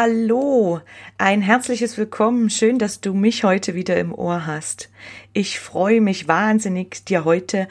[0.00, 0.80] Hallo,
[1.16, 2.50] ein herzliches Willkommen.
[2.50, 4.90] Schön, dass du mich heute wieder im Ohr hast.
[5.32, 7.66] Ich freue mich wahnsinnig, dir heute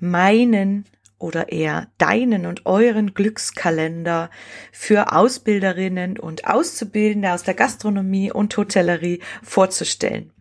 [0.00, 0.86] meinen
[1.18, 4.30] oder eher deinen und euren Glückskalender
[4.72, 10.32] für Ausbilderinnen und Auszubildende aus der Gastronomie und Hotellerie vorzustellen.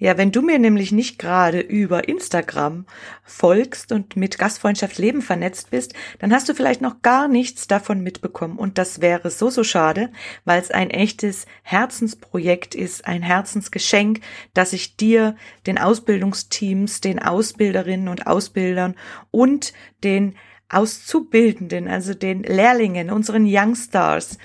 [0.00, 2.86] Ja, wenn du mir nämlich nicht gerade über Instagram
[3.22, 8.00] folgst und mit Gastfreundschaft Leben vernetzt bist, dann hast du vielleicht noch gar nichts davon
[8.00, 8.56] mitbekommen.
[8.56, 10.10] Und das wäre so, so schade,
[10.46, 14.20] weil es ein echtes Herzensprojekt ist, ein Herzensgeschenk,
[14.54, 18.94] das ich dir, den Ausbildungsteams, den Ausbilderinnen und Ausbildern
[19.30, 20.34] und den
[20.70, 24.38] Auszubildenden, also den Lehrlingen, unseren Youngstars,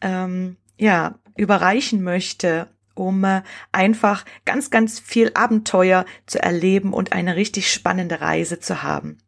[0.00, 7.36] ähm, ja, überreichen möchte um äh, einfach ganz, ganz viel Abenteuer zu erleben und eine
[7.36, 9.18] richtig spannende Reise zu haben.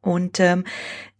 [0.00, 0.64] Und ähm,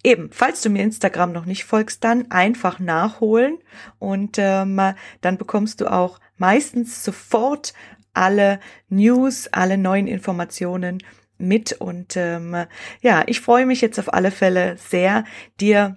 [0.02, 3.58] eben, falls du mir Instagram noch nicht folgst, dann einfach nachholen
[3.98, 4.80] und ähm,
[5.20, 7.72] dann bekommst du auch meistens sofort
[8.12, 11.02] alle News, alle neuen Informationen
[11.38, 11.72] mit.
[11.72, 12.66] Und ähm,
[13.00, 15.24] ja, ich freue mich jetzt auf alle Fälle sehr,
[15.60, 15.96] dir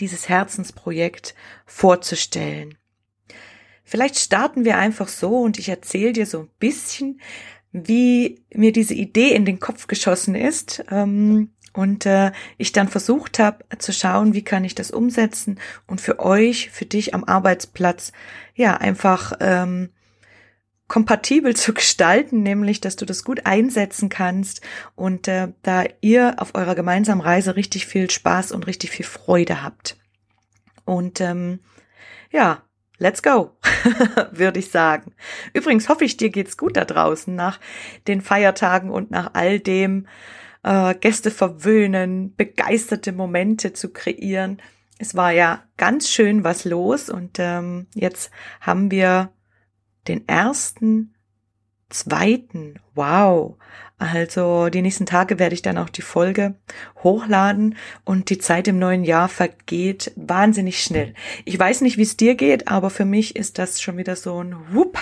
[0.00, 1.34] dieses Herzensprojekt
[1.66, 2.78] vorzustellen.
[3.88, 7.22] Vielleicht starten wir einfach so und ich erzähle dir so ein bisschen,
[7.72, 10.84] wie mir diese Idee in den Kopf geschossen ist.
[10.90, 16.02] Ähm, und äh, ich dann versucht habe zu schauen, wie kann ich das umsetzen und
[16.02, 18.12] für euch, für dich am Arbeitsplatz,
[18.54, 19.88] ja, einfach ähm,
[20.86, 24.60] kompatibel zu gestalten, nämlich, dass du das gut einsetzen kannst
[24.96, 29.62] und äh, da ihr auf eurer gemeinsamen Reise richtig viel Spaß und richtig viel Freude
[29.62, 29.96] habt.
[30.84, 31.60] Und ähm,
[32.30, 32.62] ja,
[32.98, 33.52] Let's go,
[34.32, 35.14] würde ich sagen.
[35.54, 37.60] Übrigens hoffe ich, dir geht's gut da draußen nach
[38.08, 40.08] den Feiertagen und nach all dem
[40.64, 44.60] äh, Gäste verwöhnen, begeisterte Momente zu kreieren.
[44.98, 49.30] Es war ja ganz schön was los und ähm, jetzt haben wir
[50.08, 51.14] den ersten,
[51.90, 53.56] zweiten, wow,
[53.98, 56.54] also die nächsten Tage werde ich dann auch die Folge
[57.02, 61.14] hochladen und die Zeit im neuen Jahr vergeht wahnsinnig schnell.
[61.44, 64.42] Ich weiß nicht, wie es dir geht, aber für mich ist das schon wieder so
[64.42, 64.98] ein Whoop.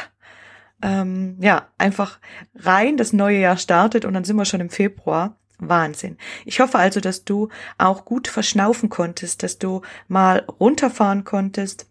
[0.83, 2.19] Ähm, ja, einfach
[2.55, 5.37] rein, das neue Jahr startet und dann sind wir schon im Februar.
[5.59, 6.19] Wahnsinn.
[6.45, 7.49] Ich hoffe also, dass du
[7.79, 11.87] auch gut verschnaufen konntest, dass du mal runterfahren konntest,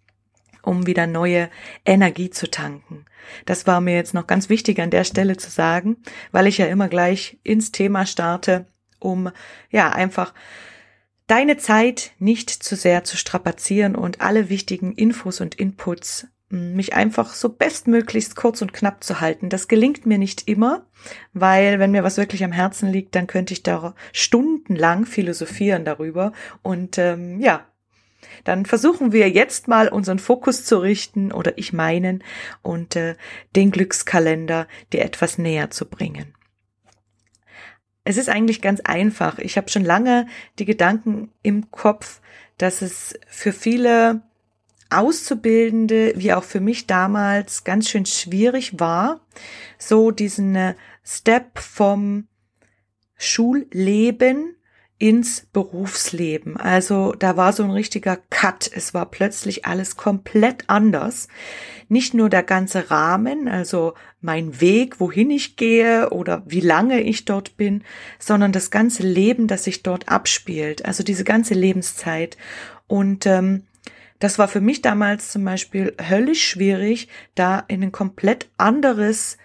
[0.66, 1.50] um wieder neue
[1.86, 3.06] Energie zu tanken.
[3.46, 5.98] Das war mir jetzt noch ganz wichtig an der Stelle zu sagen,
[6.32, 8.66] weil ich ja immer gleich ins Thema starte,
[9.00, 9.32] um
[9.70, 10.34] ja einfach
[11.28, 16.94] deine Zeit nicht zu sehr zu strapazieren und alle wichtigen Infos und Inputs hm, mich
[16.94, 19.50] einfach so bestmöglichst kurz und knapp zu halten.
[19.50, 20.86] Das gelingt mir nicht immer,
[21.34, 26.32] weil wenn mir was wirklich am Herzen liegt, dann könnte ich da stundenlang philosophieren darüber
[26.62, 27.66] und ähm, ja,
[28.44, 32.24] dann versuchen wir jetzt mal unseren Fokus zu richten oder ich meinen
[32.62, 33.16] und äh,
[33.56, 36.34] den Glückskalender dir etwas näher zu bringen.
[38.04, 39.40] Es ist eigentlich ganz einfach.
[39.40, 40.28] Ich habe schon lange
[40.60, 42.22] die Gedanken im Kopf,
[42.58, 44.22] dass es für viele
[44.92, 49.22] Auszubildende, wie auch für mich damals, ganz schön schwierig war,
[49.80, 52.28] so diesen äh, Step vom
[53.18, 54.55] Schulleben
[54.98, 56.56] ins Berufsleben.
[56.56, 58.70] Also da war so ein richtiger Cut.
[58.74, 61.28] Es war plötzlich alles komplett anders.
[61.90, 67.26] Nicht nur der ganze Rahmen, also mein Weg, wohin ich gehe oder wie lange ich
[67.26, 67.84] dort bin,
[68.20, 70.86] sondern das ganze Leben, das sich dort abspielt.
[70.86, 72.38] Also diese ganze Lebenszeit.
[72.88, 73.64] Und ähm,
[74.20, 79.38] das war für mich damals zum Beispiel höllisch schwierig, da in ein komplett anderes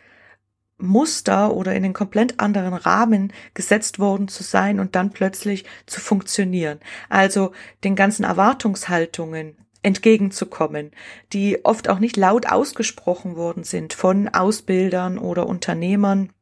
[0.82, 6.00] Muster oder in den komplett anderen Rahmen gesetzt worden zu sein und dann plötzlich zu
[6.00, 6.80] funktionieren.
[7.08, 7.52] Also
[7.84, 10.90] den ganzen Erwartungshaltungen entgegenzukommen,
[11.32, 16.32] die oft auch nicht laut ausgesprochen worden sind von Ausbildern oder Unternehmern.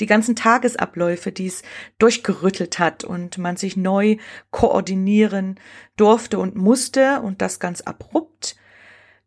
[0.00, 1.62] Die ganzen Tagesabläufe, die es
[1.98, 4.16] durchgerüttelt hat und man sich neu
[4.50, 5.58] koordinieren
[5.96, 8.56] durfte und musste und das ganz abrupt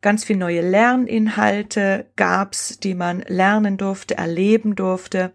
[0.02, 5.32] Ganz viel neue Lerninhalte gab's, die man lernen durfte, erleben durfte.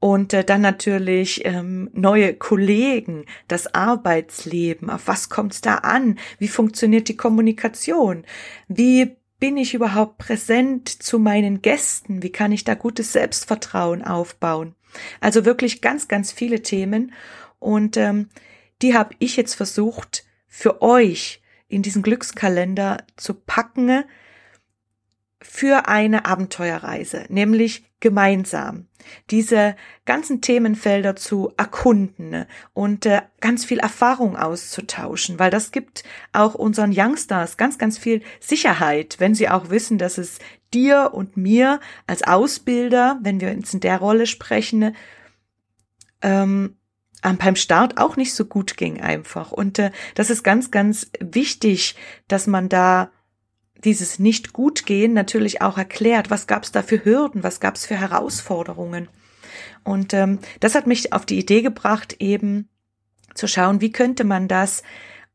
[0.00, 6.18] Und äh, dann natürlich ähm, neue Kollegen, das Arbeitsleben, auf was kommt es da an?
[6.38, 8.24] Wie funktioniert die Kommunikation?
[8.68, 12.22] Wie bin ich überhaupt präsent zu meinen Gästen?
[12.22, 14.74] Wie kann ich da gutes Selbstvertrauen aufbauen?
[15.20, 17.12] Also wirklich ganz, ganz viele Themen.
[17.58, 18.28] Und ähm,
[18.82, 24.04] die habe ich jetzt versucht für euch in diesen Glückskalender zu packen
[25.40, 28.86] für eine Abenteuerreise, nämlich gemeinsam
[29.30, 36.54] diese ganzen Themenfelder zu erkunden und äh, ganz viel Erfahrung auszutauschen, weil das gibt auch
[36.54, 40.38] unseren Youngstars ganz, ganz viel Sicherheit, wenn sie auch wissen, dass es
[40.74, 44.94] dir und mir als Ausbilder, wenn wir uns in der Rolle sprechen,
[46.20, 46.76] ähm,
[47.22, 49.52] beim Start auch nicht so gut ging einfach.
[49.52, 51.96] Und äh, das ist ganz, ganz wichtig,
[52.28, 53.10] dass man da
[53.84, 57.76] dieses nicht gut gehen natürlich auch erklärt, was gab es da für Hürden, was gab
[57.76, 59.08] es für Herausforderungen.
[59.84, 62.68] Und ähm, das hat mich auf die Idee gebracht, eben
[63.34, 64.82] zu schauen, wie könnte man das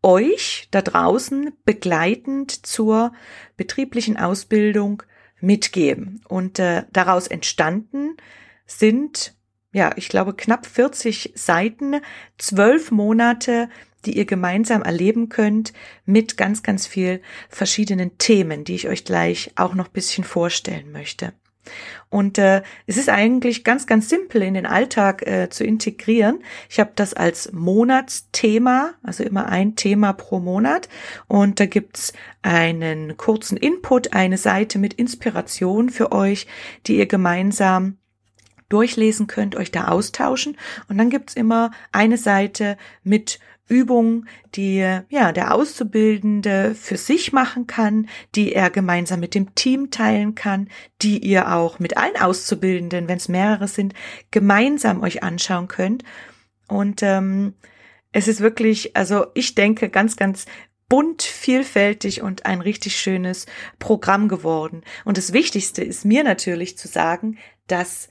[0.01, 3.13] euch da draußen begleitend zur
[3.55, 5.03] betrieblichen Ausbildung
[5.39, 6.21] mitgeben.
[6.27, 8.17] Und äh, daraus entstanden
[8.65, 9.35] sind,
[9.73, 11.97] ja, ich glaube, knapp 40 Seiten,
[12.37, 13.69] zwölf Monate
[14.05, 15.73] die ihr gemeinsam erleben könnt
[16.05, 21.33] mit ganz, ganz viel verschiedenen Themen, die ich euch gleich auch noch bisschen vorstellen möchte.
[22.09, 26.43] Und äh, es ist eigentlich ganz, ganz simpel in den Alltag äh, zu integrieren.
[26.69, 30.89] Ich habe das als Monatsthema, also immer ein Thema pro Monat.
[31.27, 32.11] Und da gibt's
[32.41, 36.47] einen kurzen Input, eine Seite mit Inspiration für euch,
[36.85, 37.97] die ihr gemeinsam
[38.73, 40.57] durchlesen könnt, euch da austauschen.
[40.89, 43.39] Und dann gibt's immer eine Seite mit
[43.69, 44.77] Übungen, die
[45.09, 50.69] ja der Auszubildende für sich machen kann, die er gemeinsam mit dem Team teilen kann,
[51.01, 53.93] die ihr auch mit allen Auszubildenden, wenn es mehrere sind,
[54.31, 56.03] gemeinsam euch anschauen könnt.
[56.67, 57.53] Und ähm,
[58.11, 60.45] es ist wirklich, also ich denke, ganz, ganz
[60.89, 63.45] bunt, vielfältig und ein richtig schönes
[63.79, 64.83] Programm geworden.
[65.05, 67.37] Und das Wichtigste ist mir natürlich zu sagen,
[67.67, 68.09] dass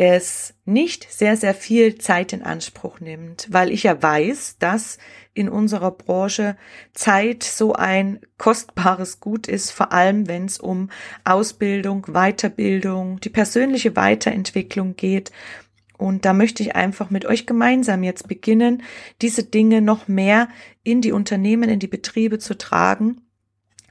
[0.00, 4.96] es nicht sehr, sehr viel Zeit in Anspruch nimmt, weil ich ja weiß, dass
[5.34, 6.56] in unserer Branche
[6.94, 10.88] Zeit so ein kostbares Gut ist, vor allem wenn es um
[11.24, 15.32] Ausbildung, Weiterbildung, die persönliche Weiterentwicklung geht.
[15.98, 18.82] Und da möchte ich einfach mit euch gemeinsam jetzt beginnen,
[19.20, 20.48] diese Dinge noch mehr
[20.82, 23.20] in die Unternehmen, in die Betriebe zu tragen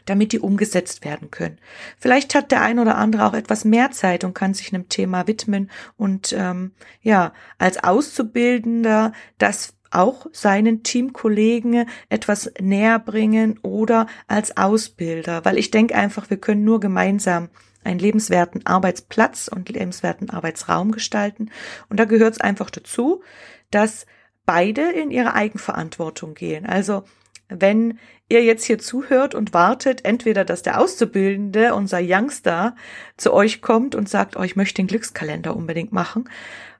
[0.09, 1.59] damit die umgesetzt werden können.
[1.97, 5.27] Vielleicht hat der ein oder andere auch etwas mehr Zeit und kann sich einem Thema
[5.27, 6.71] widmen und ähm,
[7.01, 15.71] ja, als Auszubildender das auch seinen Teamkollegen etwas näher bringen oder als Ausbilder, weil ich
[15.71, 17.49] denke einfach, wir können nur gemeinsam
[17.83, 21.49] einen lebenswerten Arbeitsplatz und lebenswerten Arbeitsraum gestalten.
[21.89, 23.23] Und da gehört es einfach dazu,
[23.71, 24.05] dass
[24.45, 26.65] beide in ihre Eigenverantwortung gehen.
[26.65, 27.03] Also
[27.49, 27.99] wenn
[28.29, 32.75] ihr jetzt hier zuhört und wartet, entweder, dass der Auszubildende, unser Youngster,
[33.17, 36.29] zu euch kommt und sagt, oh, ich möchte den Glückskalender unbedingt machen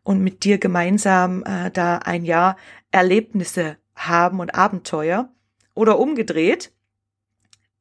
[0.03, 2.55] und mit dir gemeinsam äh, da ein Jahr
[2.91, 5.29] Erlebnisse haben und Abenteuer.
[5.75, 6.71] Oder umgedreht,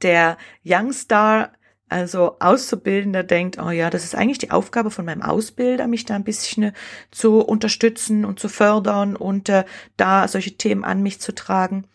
[0.03, 1.53] der Youngstar,
[1.89, 6.15] also Auszubildender, denkt, oh ja, das ist eigentlich die Aufgabe von meinem Ausbilder, mich da
[6.15, 6.73] ein bisschen
[7.11, 9.65] zu unterstützen und zu fördern und äh,
[9.97, 11.87] da solche Themen an mich zu tragen.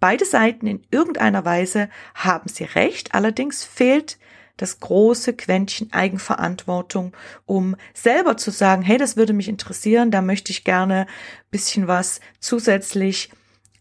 [0.00, 4.18] Beide Seiten in irgendeiner Weise haben sie recht, allerdings fehlt
[4.56, 7.12] das große Quäntchen Eigenverantwortung,
[7.44, 11.06] um selber zu sagen, hey, das würde mich interessieren, da möchte ich gerne
[11.50, 13.30] bisschen was zusätzlich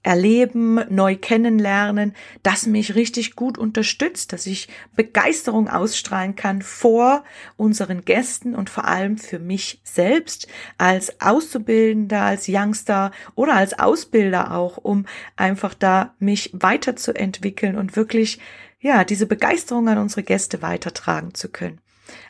[0.06, 7.24] erleben, neu kennenlernen, das mich richtig gut unterstützt, dass ich Begeisterung ausstrahlen kann vor
[7.58, 10.48] unseren Gästen und vor allem für mich selbst
[10.78, 15.08] als Auszubildender, als Youngster oder als Ausbilder auch, um
[15.38, 18.40] einfach da mich weiterzuentwickeln und wirklich
[18.80, 21.82] ja, diese Begeisterung an unsere Gäste weitertragen zu können.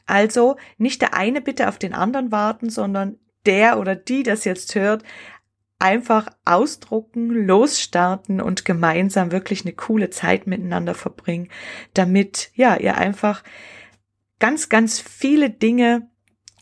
[0.05, 4.75] Also nicht der eine bitte auf den anderen warten, sondern der oder die das jetzt
[4.75, 5.03] hört,
[5.86, 11.50] einfach ausdrucken, losstarten und gemeinsam wirklich eine coole Zeit miteinander verbringen,
[11.94, 13.44] damit ja, ihr einfach
[14.39, 16.10] ganz, ganz viele Dinge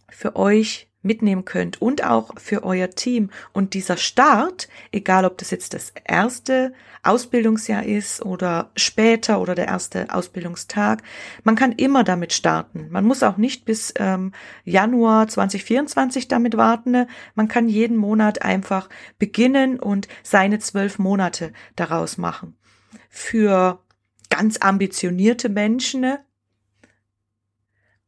[0.09, 3.29] für euch mitnehmen könnt und auch für euer Team.
[3.51, 9.67] Und dieser Start, egal ob das jetzt das erste Ausbildungsjahr ist oder später oder der
[9.67, 11.03] erste Ausbildungstag,
[11.43, 12.87] man kann immer damit starten.
[12.89, 14.31] Man muss auch nicht bis ähm,
[14.63, 17.05] Januar 2024 damit warten.
[17.35, 22.55] Man kann jeden Monat einfach beginnen und seine zwölf Monate daraus machen.
[23.09, 23.79] Für
[24.29, 26.17] ganz ambitionierte Menschen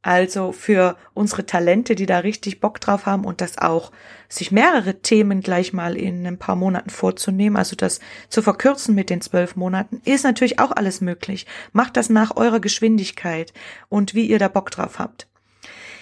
[0.06, 3.92] Also für unsere Talente, die da richtig Bock drauf haben und das auch
[4.30, 9.10] sich mehrere Themen gleich mal in ein paar Monaten vorzunehmen, also das zu verkürzen mit
[9.10, 11.48] den zwölf Monaten, ist natürlich auch alles möglich.
[11.74, 13.52] Macht das nach eurer Geschwindigkeit
[13.90, 15.28] und wie ihr da Bock drauf habt.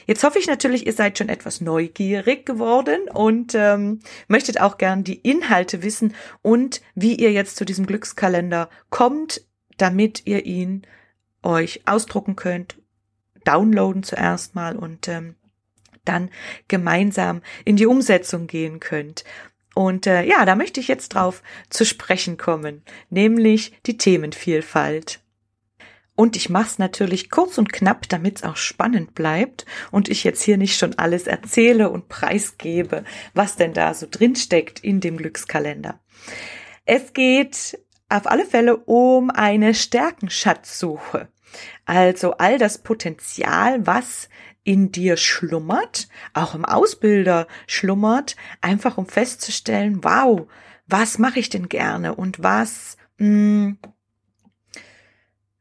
[0.06, 5.06] Jetzt hoffe ich natürlich, ihr seid schon etwas neugierig geworden und ähm, möchtet auch gern
[5.06, 9.46] die Inhalte wissen und wie ihr jetzt zu diesem Glückskalender kommt,
[9.78, 10.82] damit ihr ihn
[11.42, 12.83] euch ausdrucken könnt
[13.46, 15.36] downloaden zuerst mal und ähm,
[16.06, 16.30] dann
[16.68, 19.24] gemeinsam in die Umsetzung gehen könnt.
[19.76, 25.20] Und äh, ja, da möchte ich jetzt drauf zu sprechen kommen, nämlich die Themenvielfalt.
[26.16, 30.24] Und ich mache es natürlich kurz und knapp, damit es auch spannend bleibt und ich
[30.24, 35.18] jetzt hier nicht schon alles erzähle und preisgebe, was denn da so drinsteckt in dem
[35.18, 36.00] Glückskalender.
[36.86, 41.30] Es geht auf alle Fälle um eine Stärkenschatzsuche.
[41.86, 44.30] Also all das Potenzial, was
[44.64, 50.48] in dir schlummert, auch im Ausbilder schlummert, einfach um festzustellen, wow,
[50.88, 53.78] was mache ich denn gerne und was mh, hm,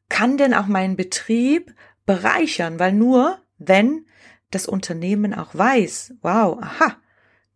[0.09, 1.73] kann denn auch meinen Betrieb
[2.05, 4.05] bereichern, weil nur wenn
[4.51, 6.97] das Unternehmen auch weiß, wow, aha,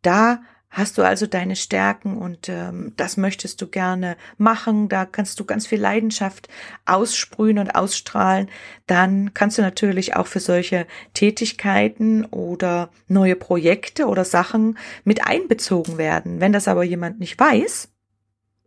[0.02, 5.40] da hast du also deine Stärken und ähm, das möchtest du gerne machen, da kannst
[5.40, 6.50] du ganz viel Leidenschaft
[6.86, 8.50] aussprühen und ausstrahlen,
[8.86, 15.98] dann kannst du natürlich auch für solche Tätigkeiten oder neue Projekte oder Sachen mit einbezogen
[15.98, 16.40] werden.
[16.40, 17.90] Wenn das aber jemand nicht weiß,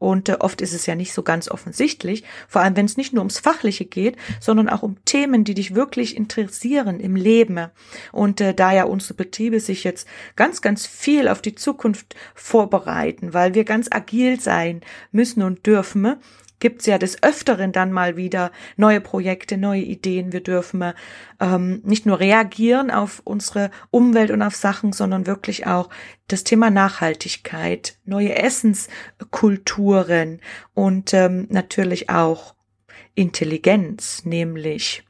[0.00, 3.12] und äh, oft ist es ja nicht so ganz offensichtlich, vor allem wenn es nicht
[3.12, 7.68] nur ums Fachliche geht, sondern auch um Themen, die dich wirklich interessieren im Leben.
[8.10, 13.34] Und äh, da ja unsere Betriebe sich jetzt ganz, ganz viel auf die Zukunft vorbereiten,
[13.34, 14.80] weil wir ganz agil sein
[15.12, 16.16] müssen und dürfen,
[16.60, 20.32] gibt's ja des Öfteren dann mal wieder neue Projekte, neue Ideen.
[20.32, 20.92] Wir dürfen
[21.40, 25.88] ähm, nicht nur reagieren auf unsere Umwelt und auf Sachen, sondern wirklich auch
[26.28, 30.40] das Thema Nachhaltigkeit, neue Essenskulturen
[30.74, 32.54] und ähm, natürlich auch
[33.14, 35.04] Intelligenz, nämlich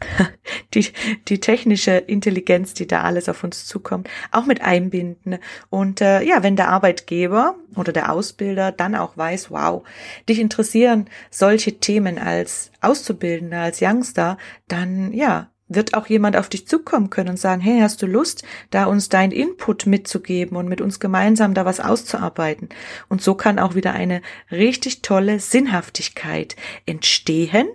[0.74, 0.86] die,
[1.28, 5.38] die technische Intelligenz, die da alles auf uns zukommt, auch mit einbinden.
[5.68, 9.82] Und äh, ja, wenn der Arbeitgeber oder der Ausbilder dann auch weiß, wow,
[10.28, 14.38] dich interessieren solche Themen als Auszubildender, als Youngster,
[14.68, 18.42] dann ja, wird auch jemand auf dich zukommen können und sagen, hey, hast du Lust,
[18.70, 22.68] da uns dein Input mitzugeben und mit uns gemeinsam da was auszuarbeiten?
[23.08, 27.68] Und so kann auch wieder eine richtig tolle Sinnhaftigkeit entstehen,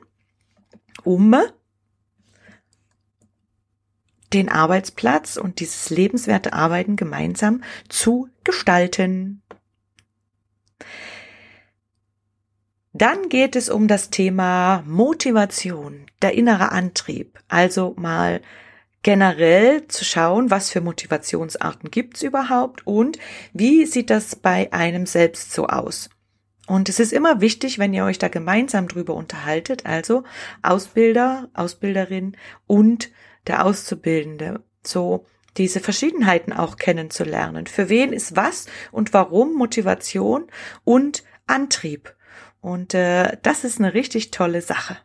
[1.04, 1.36] um
[4.36, 9.42] den Arbeitsplatz und dieses lebenswerte Arbeiten gemeinsam zu gestalten.
[12.94, 17.40] Dann geht es um das Thema Motivation, der innere Antrieb.
[17.48, 18.42] Also mal
[19.04, 23.20] generell zu schauen, was für Motivationsarten gibt's überhaupt und
[23.54, 26.10] wie sieht das bei einem selbst so aus.
[26.68, 30.24] Und es ist immer wichtig, wenn ihr euch da gemeinsam drüber unterhaltet, also
[30.64, 33.12] Ausbilder, Ausbilderin und
[33.48, 35.26] der Auszubildende, so
[35.58, 37.68] diese Verschiedenheiten auch kennenzulernen.
[37.68, 40.48] Für wen ist was und warum Motivation
[40.84, 42.16] und Antrieb.
[42.62, 44.98] Und äh, das ist eine richtig tolle Sache.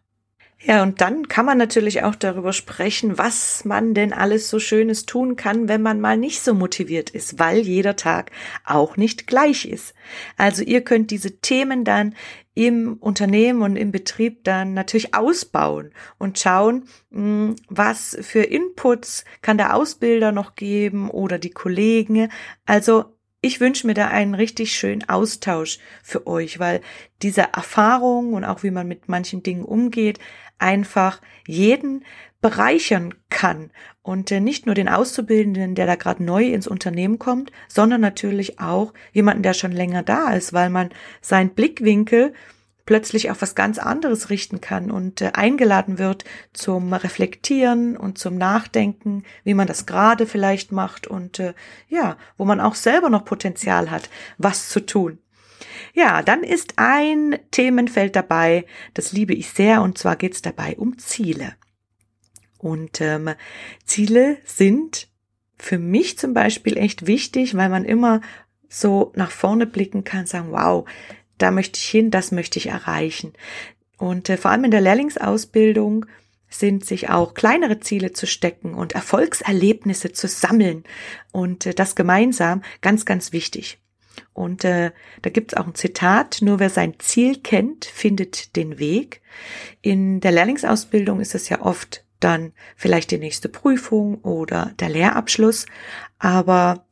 [0.62, 5.06] Ja, und dann kann man natürlich auch darüber sprechen, was man denn alles so Schönes
[5.06, 8.30] tun kann, wenn man mal nicht so motiviert ist, weil jeder Tag
[8.66, 9.94] auch nicht gleich ist.
[10.36, 12.14] Also ihr könnt diese Themen dann
[12.52, 19.56] im Unternehmen und im Betrieb dann natürlich ausbauen und schauen, hm, was für Inputs kann
[19.56, 22.28] der Ausbilder noch geben oder die Kollegen.
[22.66, 26.82] Also ich wünsche mir da einen richtig schönen Austausch für euch, weil
[27.22, 30.18] diese Erfahrung und auch wie man mit manchen Dingen umgeht,
[30.60, 32.04] einfach jeden
[32.40, 33.70] bereichern kann
[34.02, 38.58] und äh, nicht nur den Auszubildenden, der da gerade neu ins Unternehmen kommt, sondern natürlich
[38.58, 40.90] auch jemanden, der schon länger da ist, weil man
[41.20, 42.32] seinen Blickwinkel
[42.86, 48.36] plötzlich auf was ganz anderes richten kann und äh, eingeladen wird zum Reflektieren und zum
[48.36, 51.54] Nachdenken, wie man das gerade vielleicht macht und äh,
[51.88, 55.18] ja, wo man auch selber noch Potenzial hat, was zu tun.
[55.94, 60.76] Ja, dann ist ein Themenfeld dabei, das liebe ich sehr, und zwar geht es dabei
[60.76, 61.54] um Ziele.
[62.58, 63.30] Und ähm,
[63.84, 65.08] Ziele sind
[65.58, 68.20] für mich zum Beispiel echt wichtig, weil man immer
[68.68, 70.88] so nach vorne blicken kann, sagen, wow,
[71.38, 73.32] da möchte ich hin, das möchte ich erreichen.
[73.98, 76.06] Und äh, vor allem in der Lehrlingsausbildung
[76.48, 80.84] sind sich auch kleinere Ziele zu stecken und Erfolgserlebnisse zu sammeln
[81.32, 83.78] und äh, das gemeinsam ganz, ganz wichtig.
[84.32, 89.22] Und äh, da gibt's auch ein Zitat, nur wer sein Ziel kennt, findet den Weg.
[89.82, 95.66] In der Lehrlingsausbildung ist es ja oft dann vielleicht die nächste Prüfung oder der Lehrabschluss.
[96.18, 96.84] Aber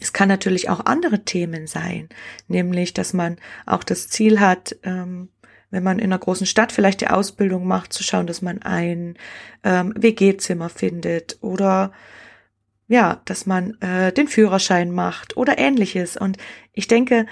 [0.00, 2.08] es kann natürlich auch andere Themen sein,
[2.48, 5.28] nämlich, dass man auch das Ziel hat, ähm,
[5.70, 9.16] wenn man in einer großen Stadt vielleicht die Ausbildung macht, zu schauen, dass man ein
[9.64, 11.92] ähm, WG-Zimmer findet oder
[12.88, 16.16] ja, dass man äh, den Führerschein macht oder ähnliches.
[16.16, 16.36] Und
[16.72, 17.26] ich denke,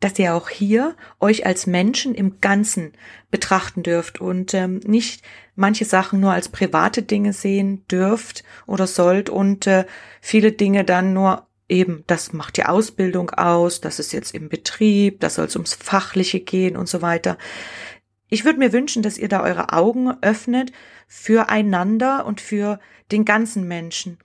[0.00, 2.92] dass ihr auch hier euch als Menschen im Ganzen
[3.30, 5.22] betrachten dürft und ähm, nicht
[5.56, 9.86] manche Sachen nur als private Dinge sehen dürft oder sollt und äh,
[10.20, 15.20] viele Dinge dann nur eben, das macht die Ausbildung aus, das ist jetzt im Betrieb,
[15.20, 17.36] da soll es ums Fachliche gehen und so weiter.
[18.30, 20.72] Ich würde mir wünschen, dass ihr da eure Augen öffnet
[21.06, 22.78] füreinander und für
[23.10, 24.18] den ganzen Menschen,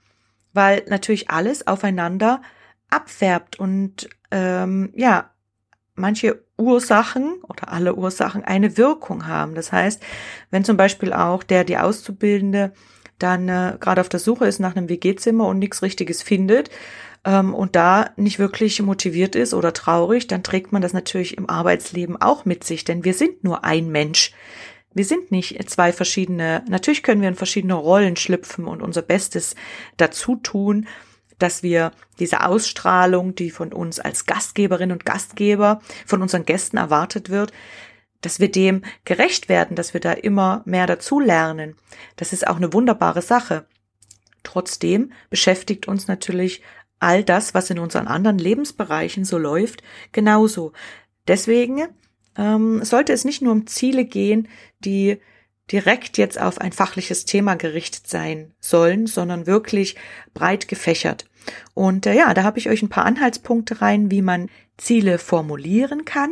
[0.53, 2.41] weil natürlich alles aufeinander
[2.89, 5.31] abfärbt und ähm, ja,
[5.95, 9.55] manche Ursachen oder alle Ursachen eine Wirkung haben.
[9.55, 10.01] Das heißt,
[10.51, 12.73] wenn zum Beispiel auch der, die Auszubildende
[13.19, 16.69] dann äh, gerade auf der Suche ist nach einem WG-Zimmer und nichts Richtiges findet
[17.25, 21.49] ähm, und da nicht wirklich motiviert ist oder traurig, dann trägt man das natürlich im
[21.49, 24.33] Arbeitsleben auch mit sich, denn wir sind nur ein Mensch.
[24.93, 29.55] Wir sind nicht zwei verschiedene, natürlich können wir in verschiedene Rollen schlüpfen und unser Bestes
[29.97, 30.87] dazu tun,
[31.39, 37.29] dass wir diese Ausstrahlung, die von uns als Gastgeberin und Gastgeber von unseren Gästen erwartet
[37.29, 37.51] wird,
[38.21, 41.75] dass wir dem gerecht werden, dass wir da immer mehr dazu lernen.
[42.15, 43.65] Das ist auch eine wunderbare Sache.
[44.43, 46.61] Trotzdem beschäftigt uns natürlich
[46.99, 49.83] all das, was in unseren anderen Lebensbereichen so läuft,
[50.13, 50.71] genauso.
[51.27, 51.87] Deswegen
[52.37, 54.47] ähm, sollte es nicht nur um Ziele gehen,
[54.79, 55.19] die
[55.71, 59.95] direkt jetzt auf ein fachliches Thema gerichtet sein sollen, sondern wirklich
[60.33, 61.25] breit gefächert.
[61.73, 66.05] Und äh, ja, da habe ich euch ein paar Anhaltspunkte rein, wie man Ziele formulieren
[66.05, 66.31] kann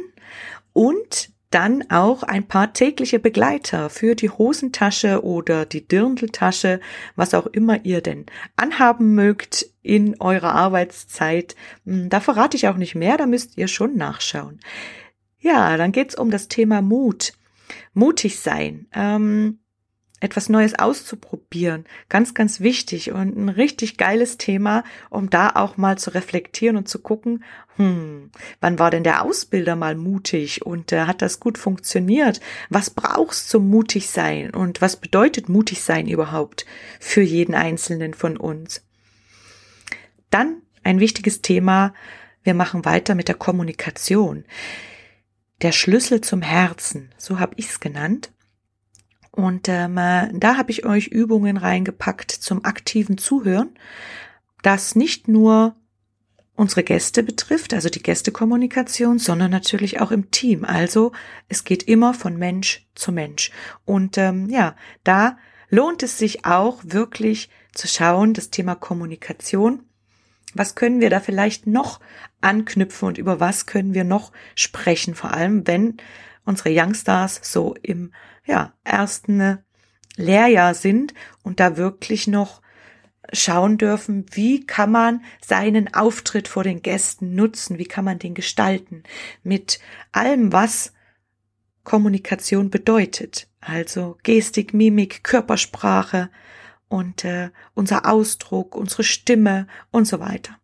[0.74, 6.79] und dann auch ein paar tägliche Begleiter für die Hosentasche oder die Dirndltasche,
[7.17, 11.55] was auch immer ihr denn anhaben mögt in eurer Arbeitszeit.
[11.85, 14.61] Hm, da verrate ich auch nicht mehr, da müsst ihr schon nachschauen.
[15.41, 17.33] Ja, dann geht's um das Thema Mut
[17.93, 19.59] mutig sein, ähm,
[20.19, 21.85] etwas Neues auszuprobieren.
[22.07, 26.87] Ganz, ganz wichtig und ein richtig geiles Thema, um da auch mal zu reflektieren und
[26.87, 27.43] zu gucken,
[27.77, 32.39] hm, wann war denn der Ausbilder mal mutig und äh, hat das gut funktioniert?
[32.69, 36.67] Was brauchst zum mutig sein und was bedeutet mutig sein überhaupt
[36.99, 38.85] für jeden Einzelnen von uns?
[40.29, 41.95] Dann ein wichtiges Thema,
[42.43, 44.45] wir machen weiter mit der Kommunikation
[45.61, 48.31] der Schlüssel zum Herzen, so habe ich es genannt.
[49.31, 53.69] Und ähm, äh, da habe ich euch Übungen reingepackt zum aktiven Zuhören,
[54.61, 55.75] das nicht nur
[56.55, 60.65] unsere Gäste betrifft, also die Gästekommunikation, sondern natürlich auch im Team.
[60.65, 61.13] Also
[61.47, 63.51] es geht immer von Mensch zu Mensch.
[63.85, 65.37] Und ähm, ja, da
[65.69, 69.83] lohnt es sich auch wirklich zu schauen, das Thema Kommunikation
[70.53, 72.00] was können wir da vielleicht noch
[72.41, 75.97] anknüpfen und über was können wir noch sprechen, vor allem wenn
[76.45, 78.13] unsere Youngstars so im
[78.45, 79.59] ja, ersten
[80.15, 82.61] Lehrjahr sind und da wirklich noch
[83.33, 88.33] schauen dürfen, wie kann man seinen Auftritt vor den Gästen nutzen, wie kann man den
[88.33, 89.03] gestalten?
[89.43, 89.79] Mit
[90.11, 90.93] allem, was
[91.83, 96.29] Kommunikation bedeutet, also Gestik, Mimik, Körpersprache,
[96.91, 100.57] und äh, unser Ausdruck, unsere Stimme und so weiter.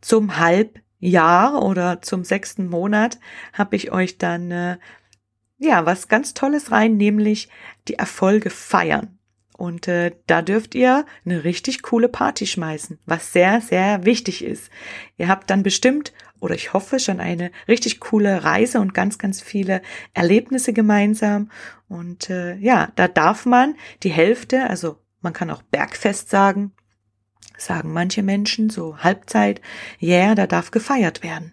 [0.00, 3.18] Zum Halbjahr oder zum sechsten Monat
[3.52, 4.78] habe ich euch dann äh,
[5.58, 7.48] ja was ganz Tolles rein, nämlich
[7.88, 9.18] die Erfolge feiern.
[9.58, 14.70] Und äh, da dürft ihr eine richtig coole Party schmeißen, was sehr, sehr wichtig ist.
[15.16, 19.40] Ihr habt dann bestimmt oder ich hoffe schon eine richtig coole Reise und ganz, ganz
[19.40, 19.82] viele
[20.14, 21.50] Erlebnisse gemeinsam.
[21.88, 26.72] Und äh, ja, da darf man die Hälfte, also man kann auch Bergfest sagen,
[27.56, 29.60] sagen manche Menschen, so Halbzeit,
[29.98, 31.52] ja, yeah, da darf gefeiert werden.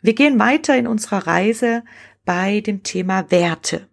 [0.00, 1.84] Wir gehen weiter in unserer Reise
[2.24, 3.88] bei dem Thema Werte.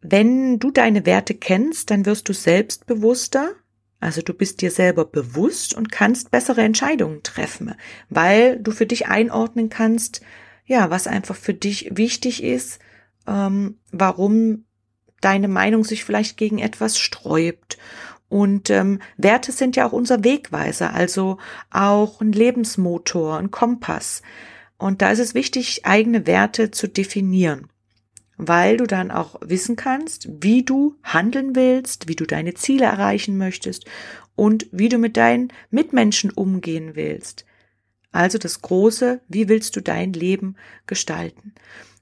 [0.00, 3.54] Wenn du deine Werte kennst, dann wirst du selbstbewusster
[4.02, 7.76] also du bist dir selber bewusst und kannst bessere Entscheidungen treffen,
[8.08, 10.22] weil du für dich einordnen kannst,
[10.66, 12.80] ja, was einfach für dich wichtig ist,
[13.28, 14.64] ähm, warum
[15.20, 17.78] deine Meinung sich vielleicht gegen etwas sträubt.
[18.32, 21.36] Und ähm, Werte sind ja auch unser Wegweiser, also
[21.70, 24.22] auch ein Lebensmotor, ein Kompass.
[24.78, 27.68] Und da ist es wichtig, eigene Werte zu definieren
[28.38, 33.38] weil du dann auch wissen kannst, wie du handeln willst, wie du deine Ziele erreichen
[33.38, 33.84] möchtest
[34.34, 37.44] und wie du mit deinen Mitmenschen umgehen willst.
[38.10, 41.54] Also das Große, wie willst du dein Leben gestalten?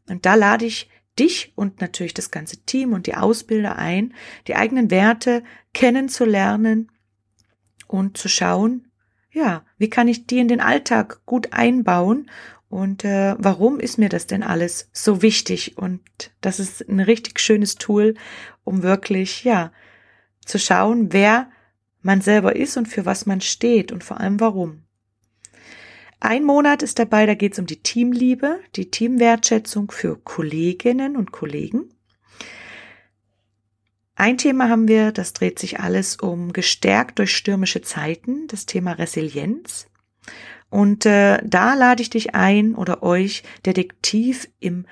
[0.09, 4.15] Und da lade ich dich und natürlich das ganze Team und die Ausbilder ein,
[4.47, 5.43] die eigenen Werte
[5.75, 6.91] kennenzulernen
[7.87, 8.89] und zu schauen,
[9.33, 12.31] ja, wie kann ich die in den Alltag gut einbauen
[12.69, 15.77] und äh, warum ist mir das denn alles so wichtig?
[15.77, 16.01] Und
[16.41, 18.15] das ist ein richtig schönes Tool,
[18.65, 19.73] um wirklich, ja,
[20.45, 21.51] zu schauen, wer
[22.03, 24.85] man selber ist und für was man steht und vor allem warum.
[26.21, 31.33] Ein Monat ist dabei, da geht es um die Teamliebe, die Teamwertschätzung für Kolleginnen und
[31.33, 31.89] Kollegen.
[34.17, 38.93] Ein Thema haben wir, das dreht sich alles um gestärkt durch stürmische Zeiten, das Thema
[38.93, 39.87] Resilienz.
[40.69, 44.85] Und äh, da lade ich dich ein oder euch Detektiv im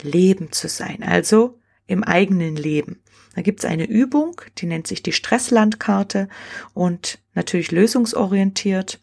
[0.00, 3.02] Leben zu sein, also im eigenen Leben.
[3.34, 6.28] Da gibt's eine Übung, die nennt sich die Stresslandkarte
[6.72, 9.00] und natürlich lösungsorientiert.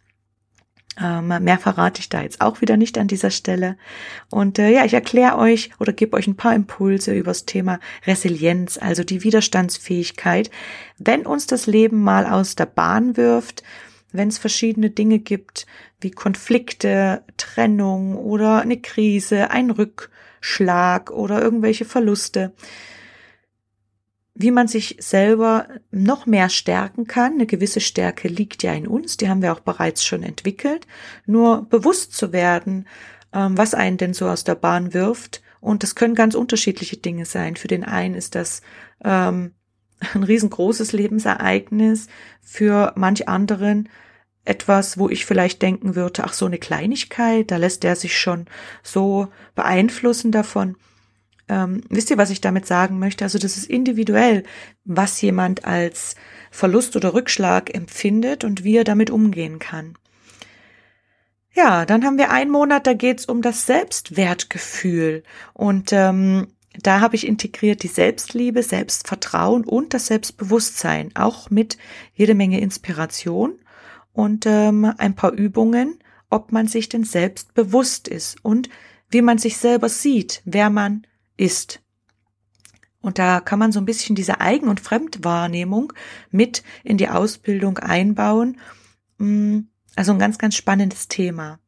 [1.02, 3.78] Ähm, mehr verrate ich da jetzt auch wieder nicht an dieser Stelle.
[4.30, 7.80] Und äh, ja, ich erkläre euch oder gebe euch ein paar Impulse über das Thema
[8.06, 10.50] Resilienz, also die Widerstandsfähigkeit.
[10.98, 13.64] Wenn uns das Leben mal aus der Bahn wirft,
[14.14, 15.66] wenn es verschiedene Dinge gibt,
[16.00, 22.54] wie Konflikte, Trennung oder eine Krise, ein Rückschlag oder irgendwelche Verluste,
[24.36, 27.34] wie man sich selber noch mehr stärken kann.
[27.34, 30.86] Eine gewisse Stärke liegt ja in uns, die haben wir auch bereits schon entwickelt.
[31.26, 32.86] Nur bewusst zu werden,
[33.34, 35.42] ähm, was einen denn so aus der Bahn wirft.
[35.62, 37.56] Und das können ganz unterschiedliche Dinge sein.
[37.56, 38.62] Für den einen ist das
[39.04, 39.54] ähm,
[40.14, 42.08] ein riesengroßes Lebensereignis,
[42.42, 43.88] für manch anderen
[44.44, 48.46] etwas, wo ich vielleicht denken würde, ach so eine Kleinigkeit, da lässt der sich schon
[48.84, 50.76] so beeinflussen davon.
[51.48, 53.24] Ähm, wisst ihr, was ich damit sagen möchte?
[53.24, 54.44] Also das ist individuell,
[54.84, 56.16] was jemand als
[56.52, 59.96] Verlust oder Rückschlag empfindet und wie er damit umgehen kann.
[61.54, 65.24] Ja, dann haben wir einen Monat, da geht's um das Selbstwertgefühl.
[65.54, 66.48] Und ähm,
[66.82, 71.78] da habe ich integriert die Selbstliebe, Selbstvertrauen und das Selbstbewusstsein, auch mit
[72.14, 73.60] jede Menge Inspiration
[74.12, 78.70] und ähm, ein paar Übungen, ob man sich denn selbst bewusst ist und
[79.10, 81.06] wie man sich selber sieht, wer man
[81.38, 81.82] ist.
[83.02, 85.94] Und da kann man so ein bisschen diese Eigen- und Fremdwahrnehmung
[86.32, 88.60] mit in die Ausbildung einbauen.
[89.20, 89.60] Mm,
[89.96, 91.60] also ein ganz, ganz spannendes Thema.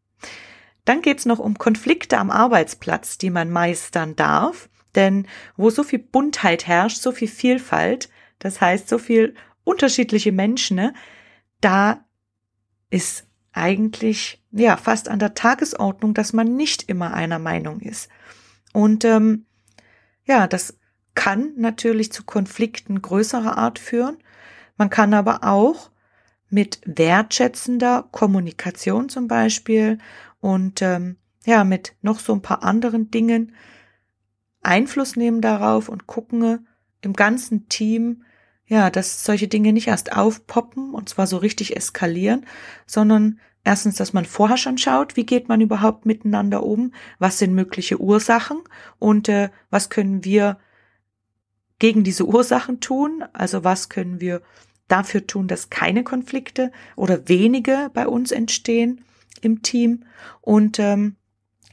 [0.84, 4.70] Dann geht's noch um Konflikte am Arbeitsplatz, die man meistern darf.
[4.96, 5.28] Denn
[5.58, 10.94] wo so viel Buntheit herrscht, so viel Vielfalt, das heißt so viel unterschiedliche Menschen, ne,
[11.62, 12.04] da
[12.90, 18.10] ist eigentlich ja fast an der Tagesordnung, dass man nicht immer einer Meinung ist.
[18.74, 19.46] Und ähm,
[20.28, 20.78] ja, das
[21.16, 24.18] kann natürlich zu Konflikten größerer Art führen.
[24.78, 25.90] Man kann aber auch
[26.50, 29.98] mit wertschätzender Kommunikation zum Beispiel
[30.40, 33.56] und ähm, ja, mit noch so ein paar anderen Dingen
[34.62, 36.68] Einfluss nehmen darauf und gucken
[37.02, 38.24] im ganzen Team,
[38.66, 42.46] ja, dass solche Dinge nicht erst aufpoppen und zwar so richtig eskalieren,
[42.86, 47.54] sondern Erstens, dass man vorher schon schaut, wie geht man überhaupt miteinander um, was sind
[47.54, 48.62] mögliche Ursachen
[48.98, 50.58] und äh, was können wir
[51.78, 54.42] gegen diese Ursachen tun, also was können wir
[54.88, 59.04] dafür tun, dass keine Konflikte oder wenige bei uns entstehen
[59.42, 60.06] im Team?
[60.40, 61.18] Und ähm,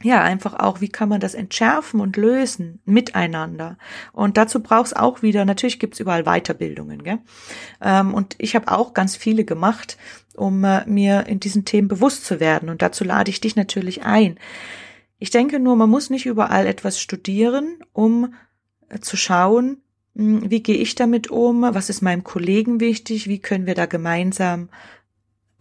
[0.05, 3.79] ja, einfach auch, wie kann man das entschärfen und lösen miteinander.
[4.13, 7.03] Und dazu braucht es auch wieder, natürlich gibt's überall Weiterbildungen.
[7.03, 7.21] Gell?
[7.81, 9.97] Ähm, und ich habe auch ganz viele gemacht,
[10.37, 12.69] um äh, mir in diesen Themen bewusst zu werden.
[12.69, 14.39] Und dazu lade ich dich natürlich ein.
[15.19, 18.35] Ich denke nur, man muss nicht überall etwas studieren, um
[18.91, 19.79] äh, zu schauen,
[20.13, 23.75] mh, hm, wie gehe ich damit um, was ist meinem Kollegen wichtig, wie können wir
[23.75, 24.69] da gemeinsam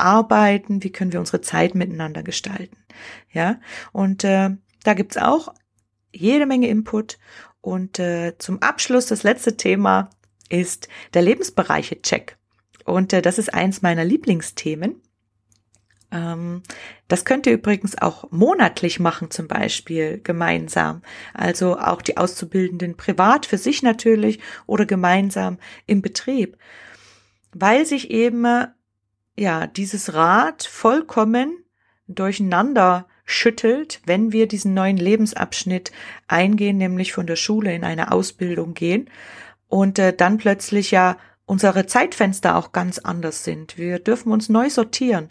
[0.04, 2.78] arbeiten, wie können wir unsere Zeit miteinander gestalten.
[3.32, 3.60] Ja,
[3.92, 4.52] und äh,
[4.84, 5.54] da gibt's auch
[6.12, 7.18] jede Menge Input.
[7.62, 10.10] Und äh, zum Abschluss, das letzte Thema
[10.50, 12.38] ist der Lebensbereiche-Check.
[12.86, 15.02] Und äh, das ist eins meiner Lieblingsthemen.
[16.12, 16.62] Ähm,
[17.08, 21.02] das könnt ihr übrigens auch monatlich machen, zum Beispiel gemeinsam.
[21.34, 26.58] Also auch die Auszubildenden privat für sich natürlich oder gemeinsam im Betrieb.
[27.54, 28.46] Weil sich eben
[29.36, 31.64] ja, dieses Rad vollkommen
[32.08, 35.92] durcheinander schüttelt, wenn wir diesen neuen Lebensabschnitt
[36.28, 39.10] eingehen, nämlich von der Schule in eine Ausbildung gehen
[39.68, 43.78] und äh, dann plötzlich ja unsere Zeitfenster auch ganz anders sind.
[43.78, 45.30] Wir dürfen uns neu sortieren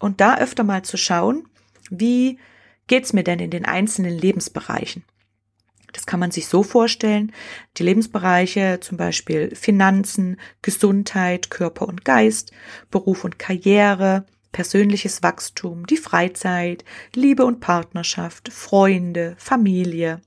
[0.00, 1.48] und da öfter mal zu schauen,
[1.90, 2.38] wie
[2.86, 5.04] geht's mir denn in den einzelnen Lebensbereichen?
[5.94, 7.32] Das kann man sich so vorstellen.
[7.78, 12.50] Die Lebensbereiche, zum Beispiel Finanzen, Gesundheit, Körper und Geist,
[12.90, 20.20] Beruf und Karriere, persönliches Wachstum, die Freizeit, Liebe und Partnerschaft, Freunde, Familie.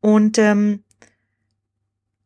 [0.00, 0.82] Und ähm,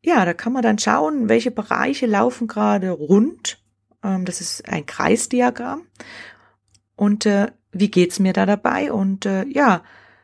[0.02, 3.58] ja, da kann man dann schauen, welche Bereiche laufen gerade rund.
[4.02, 5.82] Ähm, das ist ein Kreisdiagramm.
[6.94, 8.92] Und äh, wie geht's mir da dabei?
[8.92, 9.82] Und äh, ja,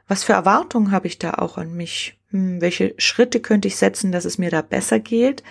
[0.09, 2.19] was für Erwartungen habe ich da auch an mich?
[2.31, 5.43] Hm, welche Schritte könnte ich setzen, dass es mir da besser geht?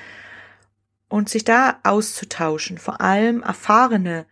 [1.07, 4.25] Und sich da auszutauschen, vor allem erfahrene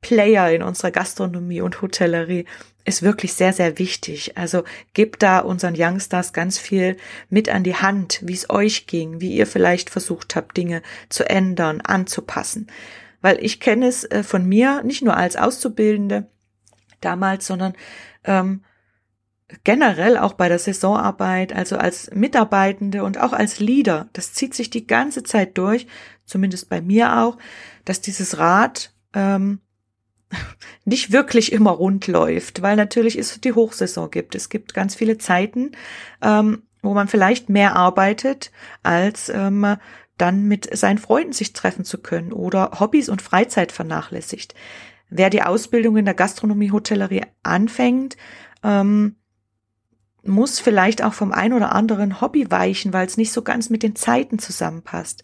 [0.00, 2.46] Player in unserer Gastronomie und Hotellerie
[2.84, 4.36] ist wirklich sehr, sehr wichtig.
[4.38, 6.96] Also gebt da unseren Youngstars ganz viel
[7.28, 11.28] mit an die Hand, wie es euch ging, wie ihr vielleicht versucht habt, Dinge zu
[11.28, 12.68] ändern, anzupassen.
[13.20, 16.26] Weil ich kenne es äh, von mir, nicht nur als Auszubildende
[17.00, 17.74] damals, sondern
[18.24, 18.64] ähm,
[19.64, 24.08] generell auch bei der Saisonarbeit, also als Mitarbeitende und auch als Leader.
[24.12, 25.86] Das zieht sich die ganze Zeit durch,
[26.24, 27.38] zumindest bei mir auch,
[27.84, 29.60] dass dieses Rad ähm,
[30.84, 34.34] nicht wirklich immer rund läuft, weil natürlich es die Hochsaison gibt.
[34.34, 35.72] Es gibt ganz viele Zeiten,
[36.22, 38.50] ähm, wo man vielleicht mehr arbeitet,
[38.82, 39.76] als ähm,
[40.16, 44.54] dann mit seinen Freunden sich treffen zu können oder Hobbys und Freizeit vernachlässigt.
[45.08, 48.16] Wer die Ausbildung in der Gastronomie, Hotellerie anfängt,
[48.62, 49.16] ähm,
[50.24, 53.82] muss vielleicht auch vom ein oder anderen Hobby weichen, weil es nicht so ganz mit
[53.82, 55.22] den Zeiten zusammenpasst.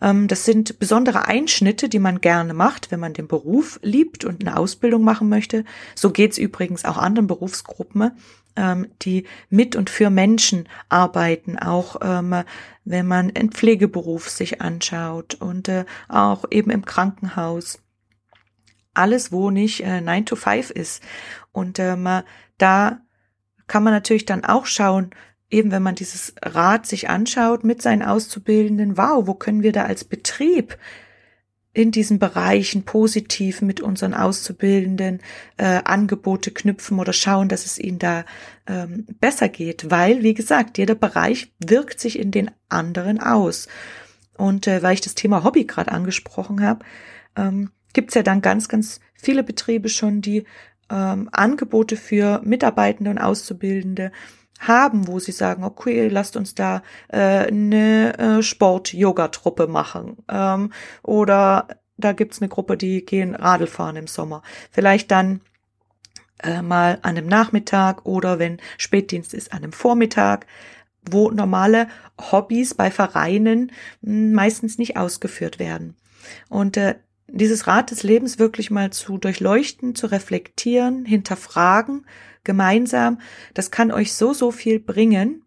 [0.00, 4.46] Ähm, das sind besondere Einschnitte, die man gerne macht, wenn man den Beruf liebt und
[4.46, 5.64] eine Ausbildung machen möchte.
[5.94, 8.12] So geht's übrigens auch anderen Berufsgruppen,
[8.56, 12.44] ähm, die mit und für Menschen arbeiten, auch ähm,
[12.84, 17.80] wenn man einen Pflegeberuf sich anschaut und äh, auch eben im Krankenhaus.
[18.92, 21.02] Alles, wo nicht äh, 9 to 5 ist.
[21.50, 23.00] Und da
[23.66, 25.10] kann man natürlich dann auch schauen,
[25.50, 29.84] eben wenn man dieses Rad sich anschaut mit seinen Auszubildenden, wow, wo können wir da
[29.84, 30.78] als Betrieb
[31.74, 35.20] in diesen Bereichen positiv mit unseren Auszubildenden
[35.56, 38.24] äh, Angebote knüpfen oder schauen, dass es ihnen da
[38.68, 43.66] ähm, besser geht, weil, wie gesagt, jeder Bereich wirkt sich in den anderen aus.
[44.36, 46.84] Und äh, weil ich das Thema Hobby gerade angesprochen habe,
[47.36, 50.44] ähm, gibt es ja dann ganz, ganz viele Betriebe schon, die
[50.90, 54.12] ähm, Angebote für Mitarbeitende und Auszubildende
[54.60, 60.16] haben, wo sie sagen, okay, lasst uns da äh, eine äh, Sport-Yoga-Truppe machen.
[60.28, 64.42] Ähm, oder da gibt's eine Gruppe, die gehen Radl fahren im Sommer.
[64.70, 65.40] Vielleicht dann
[66.42, 70.46] äh, mal an einem Nachmittag oder wenn Spätdienst ist, an einem Vormittag,
[71.08, 71.88] wo normale
[72.20, 75.96] Hobbys bei Vereinen hm, meistens nicht ausgeführt werden.
[76.48, 76.96] Und äh,
[77.28, 82.06] dieses Rad des Lebens wirklich mal zu durchleuchten, zu reflektieren, hinterfragen
[82.44, 83.20] gemeinsam.
[83.54, 85.42] Das kann euch so, so viel bringen.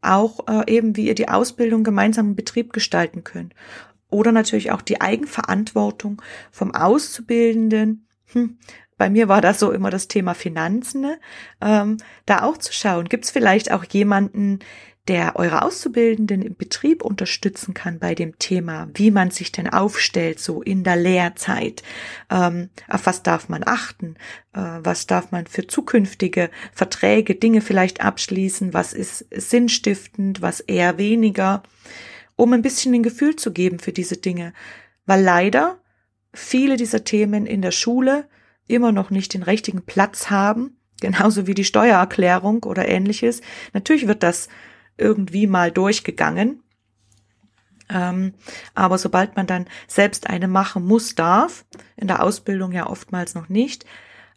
[0.00, 3.54] Auch äh, eben, wie ihr die Ausbildung gemeinsam im Betrieb gestalten könnt.
[4.08, 8.06] Oder natürlich auch die Eigenverantwortung vom Auszubildenden.
[8.32, 8.58] Hm,
[8.98, 11.18] bei mir war das so immer das Thema Finanzen, ne?
[11.60, 13.08] ähm, da auch zu schauen.
[13.08, 14.60] Gibt es vielleicht auch jemanden,
[15.08, 20.38] der eure Auszubildenden im Betrieb unterstützen kann bei dem Thema, wie man sich denn aufstellt,
[20.38, 21.82] so in der Lehrzeit.
[22.30, 24.14] Ähm, auf was darf man achten?
[24.52, 28.74] Äh, was darf man für zukünftige Verträge, Dinge vielleicht abschließen?
[28.74, 30.40] Was ist sinnstiftend?
[30.40, 31.64] Was eher weniger?
[32.36, 34.52] Um ein bisschen ein Gefühl zu geben für diese Dinge.
[35.04, 35.78] Weil leider
[36.32, 38.28] viele dieser Themen in der Schule
[38.68, 43.40] immer noch nicht den richtigen Platz haben, genauso wie die Steuererklärung oder ähnliches.
[43.72, 44.48] Natürlich wird das
[44.96, 46.62] irgendwie mal durchgegangen.
[47.88, 48.34] Ähm,
[48.74, 51.64] aber sobald man dann selbst eine machen muss, darf,
[51.96, 53.84] in der Ausbildung ja oftmals noch nicht.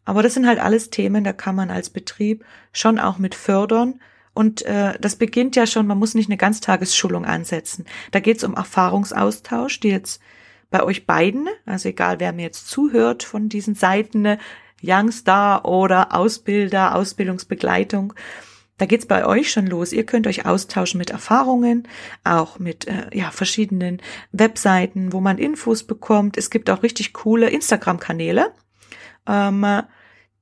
[0.04, 4.00] Aber das sind halt alles Themen, da kann man als Betrieb schon auch mit fördern.
[4.34, 7.86] Und äh, das beginnt ja schon, man muss nicht eine Ganztagesschulung ansetzen.
[8.12, 10.22] Da geht es um Erfahrungsaustausch, die jetzt
[10.70, 14.38] bei euch beiden, also egal wer mir jetzt zuhört von diesen Seiten,
[14.82, 18.14] Youngstar oder Ausbilder, Ausbildungsbegleitung,
[18.78, 19.94] da geht's bei euch schon los.
[19.94, 21.88] Ihr könnt euch austauschen mit Erfahrungen,
[22.24, 26.38] auch mit äh, ja, verschiedenen Webseiten, wo man Infos bekommt.
[26.38, 28.52] Es gibt auch richtig coole Instagram-Kanäle,
[29.28, 29.66] ähm,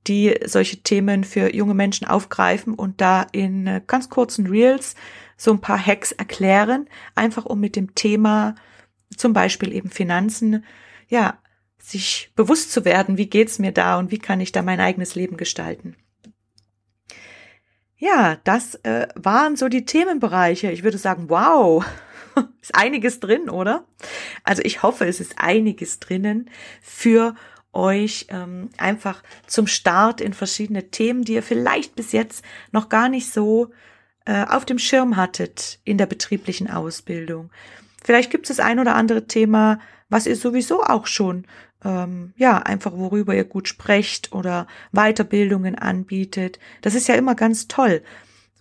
[0.08, 4.96] die solche Themen für junge Menschen aufgreifen und da in äh, ganz kurzen Reels
[5.36, 8.56] so ein paar Hacks erklären, einfach um mit dem Thema
[9.16, 10.64] zum Beispiel eben Finanzen,
[11.08, 11.38] ja,
[11.78, 15.14] sich bewusst zu werden, wie geht's mir da und wie kann ich da mein eigenes
[15.14, 15.96] Leben gestalten.
[17.96, 20.70] Ja, das äh, waren so die Themenbereiche.
[20.70, 21.84] Ich würde sagen, wow,
[22.60, 23.84] ist einiges drin, oder?
[24.42, 26.50] Also ich hoffe, es ist einiges drinnen
[26.82, 27.34] für
[27.72, 33.08] euch ähm, einfach zum Start in verschiedene Themen, die ihr vielleicht bis jetzt noch gar
[33.08, 33.72] nicht so
[34.26, 37.50] äh, auf dem Schirm hattet in der betrieblichen Ausbildung.
[38.02, 39.80] Vielleicht gibt es das ein oder andere Thema,
[40.14, 41.44] was ihr sowieso auch schon
[41.84, 46.60] ähm, ja, einfach worüber ihr gut sprecht oder Weiterbildungen anbietet.
[46.82, 48.00] Das ist ja immer ganz toll.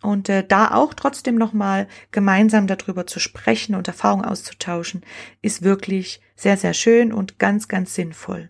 [0.02, 5.04] Und äh, da auch trotzdem nochmal gemeinsam darüber zu sprechen und Erfahrungen auszutauschen,
[5.44, 8.50] ist wirklich sehr, sehr schön und ganz, ganz sinnvoll.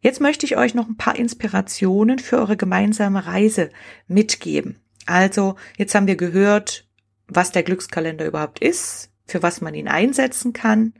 [0.00, 3.70] Jetzt möchte ich euch noch ein paar Inspirationen für eure gemeinsame Reise
[4.08, 4.80] mitgeben.
[5.06, 6.84] Also, jetzt haben wir gehört,
[7.28, 10.94] was der Glückskalender überhaupt ist, für was man ihn einsetzen kann,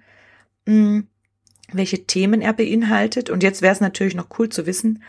[0.66, 1.06] mh, hm,
[1.72, 3.30] welche Themen er beinhaltet.
[3.30, 5.02] Und jetzt wäre es natürlich noch cool zu wissen,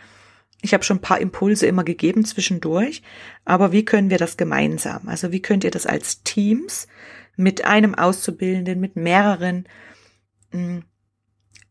[0.64, 3.02] ich habe schon ein paar Impulse immer gegeben zwischendurch,
[3.44, 5.08] aber wie können wir das gemeinsam?
[5.08, 6.88] Also wie könnt ihr das als Teams
[7.36, 9.68] mit einem Auszubildenden, mit mehreren?
[10.52, 10.84] Hm,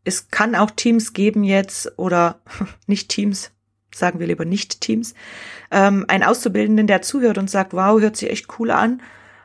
[0.04, 2.40] es kann auch Teams geben jetzt oder
[2.86, 3.50] nicht Teams,
[3.92, 5.14] sagen wir lieber nicht Teams,
[5.72, 9.02] ähm, ein Auszubildenden, der zuhört und sagt, wow, hört sich echt cool an,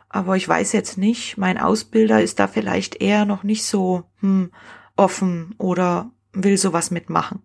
[0.10, 4.52] aber ich weiß jetzt nicht, mein Ausbilder ist da vielleicht eher noch nicht so hm,
[4.96, 7.44] offen oder will sowas mitmachen.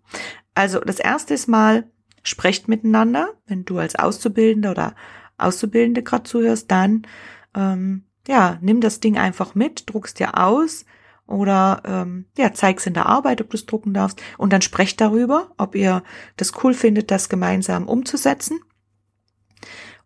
[0.55, 1.90] Also das erste ist mal,
[2.22, 3.35] sprecht miteinander.
[3.46, 4.94] Wenn du als Auszubildender oder
[5.37, 7.07] Auszubildende gerade zuhörst, dann
[7.55, 10.87] ähm, ja, nimm das Ding einfach mit, druckst dir aus
[11.27, 15.00] oder ähm, ja, zeig's in der Arbeit, ob du es drucken darfst und dann sprecht
[15.00, 16.03] darüber, ob ihr
[16.37, 18.61] das cool findet, das gemeinsam umzusetzen.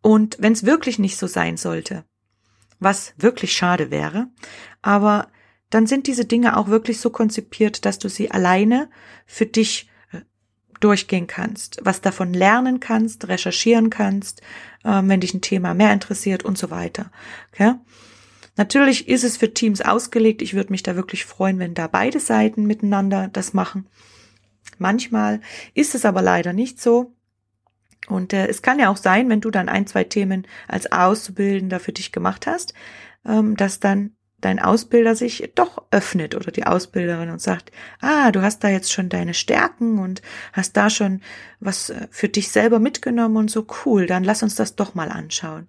[0.00, 2.04] Und wenn es wirklich nicht so sein sollte,
[2.80, 4.28] was wirklich schade wäre,
[4.82, 5.28] aber
[5.70, 8.88] dann sind diese Dinge auch wirklich so konzipiert, dass du sie alleine
[9.26, 9.88] für dich
[10.80, 14.42] durchgehen kannst, was davon lernen kannst, recherchieren kannst,
[14.84, 17.10] äh, wenn dich ein Thema mehr interessiert und so weiter.
[17.52, 17.74] Okay?
[18.56, 20.42] Natürlich ist es für Teams ausgelegt.
[20.42, 23.86] Ich würde mich da wirklich freuen, wenn da beide Seiten miteinander das machen.
[24.78, 25.40] Manchmal
[25.74, 27.12] ist es aber leider nicht so.
[28.08, 31.80] Und äh, es kann ja auch sein, wenn du dann ein, zwei Themen als Auszubildender
[31.80, 32.74] für dich gemacht hast,
[33.26, 38.42] ähm, dass dann dein Ausbilder sich doch öffnet oder die Ausbilderin und sagt, ah, du
[38.42, 41.22] hast da jetzt schon deine Stärken und hast da schon
[41.60, 45.10] was äh, für dich selber mitgenommen und so cool, dann lass uns das doch mal
[45.10, 45.68] anschauen.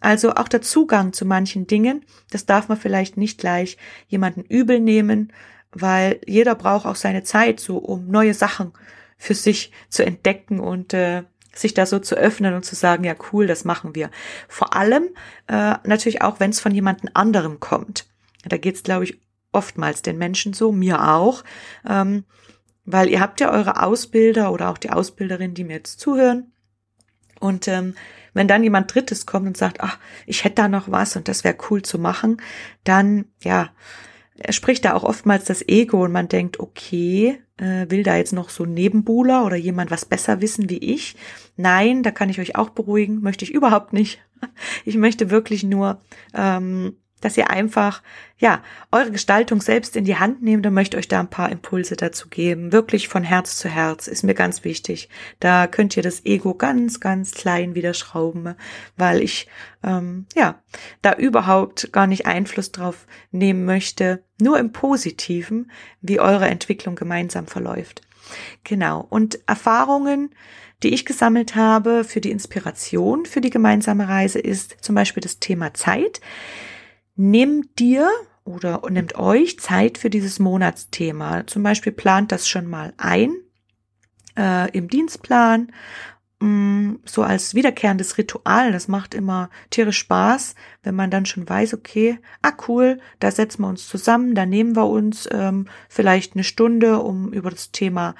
[0.00, 4.80] Also auch der Zugang zu manchen Dingen, das darf man vielleicht nicht gleich jemanden übel
[4.80, 5.32] nehmen,
[5.72, 8.72] weil jeder braucht auch seine Zeit so, um neue Sachen
[9.18, 11.24] für sich zu entdecken und äh,
[11.58, 14.10] sich da so zu öffnen und zu sagen, ja cool, das machen wir.
[14.48, 15.08] Vor allem
[15.48, 18.06] äh, natürlich auch, wenn es von jemandem anderem kommt.
[18.44, 19.20] Da geht's, glaube ich,
[19.52, 21.42] oftmals den Menschen so, mir auch,
[21.88, 22.24] ähm,
[22.84, 26.52] weil ihr habt ja eure Ausbilder oder auch die Ausbilderin, die mir jetzt zuhören.
[27.40, 27.94] Und ähm,
[28.34, 31.44] wenn dann jemand Drittes kommt und sagt, ach, ich hätte da noch was und das
[31.44, 32.40] wäre cool zu machen,
[32.84, 33.70] dann ja,
[34.38, 38.32] er spricht da auch oftmals das Ego und man denkt, okay, äh, will da jetzt
[38.32, 41.16] noch so ein Nebenbuhler oder jemand was besser wissen wie ich?
[41.56, 44.20] Nein, da kann ich euch auch beruhigen, möchte ich überhaupt nicht.
[44.84, 46.00] Ich möchte wirklich nur
[46.32, 48.02] ähm, dass ihr einfach,
[48.38, 51.96] ja, eure Gestaltung selbst in die Hand nehmt und möchte euch da ein paar Impulse
[51.96, 52.72] dazu geben.
[52.72, 55.08] Wirklich von Herz zu Herz ist mir ganz wichtig.
[55.40, 58.54] Da könnt ihr das Ego ganz, ganz klein wieder schrauben,
[58.96, 59.48] weil ich,
[59.82, 60.62] ähm, ja,
[61.02, 67.46] da überhaupt gar nicht Einfluss drauf nehmen möchte, nur im Positiven, wie eure Entwicklung gemeinsam
[67.46, 68.02] verläuft.
[68.64, 69.06] Genau.
[69.08, 70.30] Und Erfahrungen,
[70.82, 75.38] die ich gesammelt habe für die Inspiration für die gemeinsame Reise ist zum Beispiel das
[75.38, 76.20] Thema Zeit
[77.18, 78.08] nehmt dir
[78.44, 81.46] oder nehmt euch Zeit für dieses Monatsthema.
[81.46, 83.34] Zum Beispiel plant das schon mal ein
[84.36, 85.72] äh, im Dienstplan,
[86.40, 88.72] mh, mm, so als wiederkehrendes Ritual.
[88.72, 90.54] Das macht immer tierisch Spaß,
[90.84, 94.76] wenn man dann schon weiß, okay, ah cool, da setzen wir uns zusammen, da nehmen
[94.76, 98.14] wir uns ähm, vielleicht eine Stunde, um über das Thema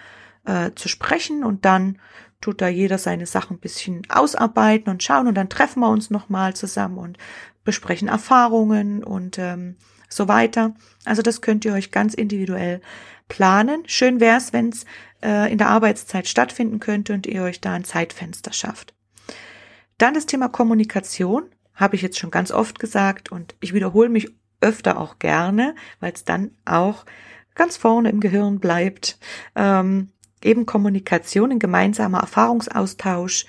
[0.45, 1.99] äh, zu sprechen und dann
[2.41, 6.11] tut da jeder seine Sachen ein bisschen ausarbeiten und schauen und dann treffen wir uns
[6.11, 7.19] nochmal zusammen und
[7.69, 9.77] besprechen Erfahrungen und ähm,
[10.09, 10.75] so weiter.
[11.05, 12.81] Also das könnt ihr euch ganz individuell
[13.29, 13.83] planen.
[13.87, 14.87] Schön wäre es, wenn es
[15.23, 18.95] äh, in der Arbeitszeit stattfinden könnte und ihr euch da ein Zeitfenster schafft.
[19.99, 24.31] Dann das Thema Kommunikation, habe ich jetzt schon ganz oft gesagt und ich wiederhole mich
[24.63, 27.05] öfter auch gerne, weil es dann auch
[27.55, 29.19] ganz vorne im Gehirn bleibt.
[29.55, 30.09] Ähm,
[30.43, 33.45] eben Kommunikation, ein gemeinsamer Erfahrungsaustausch,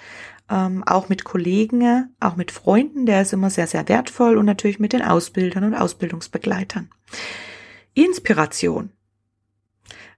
[0.49, 4.79] ähm, auch mit Kollegen, auch mit Freunden, der ist immer sehr, sehr wertvoll und natürlich
[4.79, 6.89] mit den Ausbildern und Ausbildungsbegleitern.
[7.93, 8.91] Inspiration.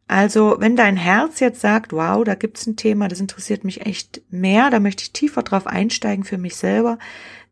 [0.07, 4.21] Also, wenn dein Herz jetzt sagt, wow, da gibt's ein Thema, das interessiert mich echt
[4.29, 6.97] mehr, da möchte ich tiefer drauf einsteigen für mich selber,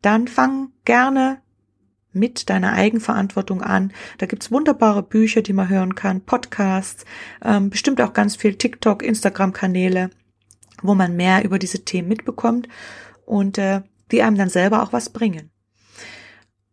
[0.01, 1.41] dann fang gerne
[2.11, 3.93] mit deiner Eigenverantwortung an.
[4.17, 7.05] Da gibt's wunderbare Bücher, die man hören kann, Podcasts,
[7.43, 10.09] ähm, bestimmt auch ganz viel TikTok, Instagram-Kanäle
[10.81, 12.67] wo man mehr über diese Themen mitbekommt
[13.25, 15.51] und äh, die einem dann selber auch was bringen.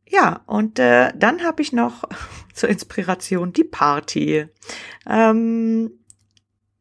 [0.09, 2.04] Ja, und äh, dann habe ich noch
[2.54, 4.46] zur Inspiration die Party.
[5.09, 5.90] Ähm,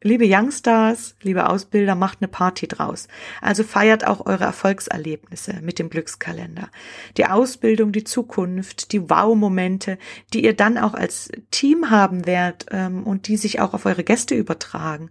[0.06, 3.08] liebe Youngstars, liebe Ausbilder, macht eine Party draus.
[3.42, 6.70] Also feiert auch eure Erfolgserlebnisse mit dem Glückskalender.
[7.18, 9.98] Die Ausbildung, die Zukunft, die Wow-Momente,
[10.32, 14.04] die ihr dann auch als Team haben werdet ähm, und die sich auch auf eure
[14.04, 15.10] Gäste übertragen.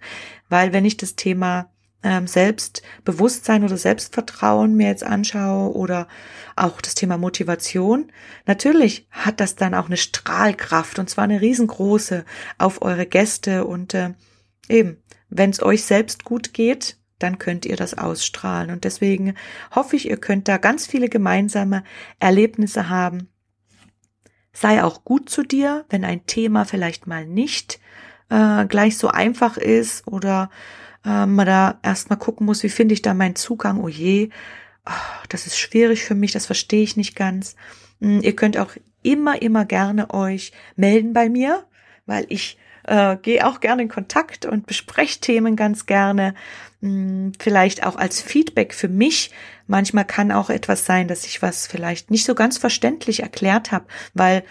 [0.49, 1.74] Weil wenn ich das Thema
[2.05, 6.07] ähm, Selbstbewusstsein oder Selbstvertrauen mir jetzt anschaue oder
[6.55, 8.13] auch das Thema Motivation,
[8.47, 12.25] natürlich hat das dann auch eine Strahlkraft und zwar eine riesengroße
[12.59, 14.11] auf eure Gäste und äh,
[14.69, 14.99] eben,
[15.31, 19.35] wenn es euch selbst gut geht, dann könnt ihr das ausstrahlen und deswegen
[19.75, 21.83] hoffe ich, ihr könnt da ganz viele gemeinsame
[22.21, 23.29] Erlebnisse haben.
[24.53, 27.81] Sei auch gut zu dir, wenn ein Thema vielleicht mal nicht
[28.29, 30.51] äh, gleich so einfach ist oder
[31.05, 34.31] äh, man da erstmal gucken muss, wie finde ich da meinen Zugang, oh je,
[34.87, 37.57] oh, das ist schwierig für mich, das verstehe ich nicht ganz.
[38.01, 41.65] Hm, ihr könnt auch immer, immer gerne euch melden bei mir,
[42.07, 46.35] weil ich äh, gehe auch gerne in Kontakt und bespreche Themen ganz gerne.
[46.81, 49.31] Hm, vielleicht auch als Feedback für mich.
[49.67, 53.87] Manchmal kann auch etwas sein, dass ich was vielleicht nicht so ganz verständlich erklärt habe,
[54.13, 54.45] weil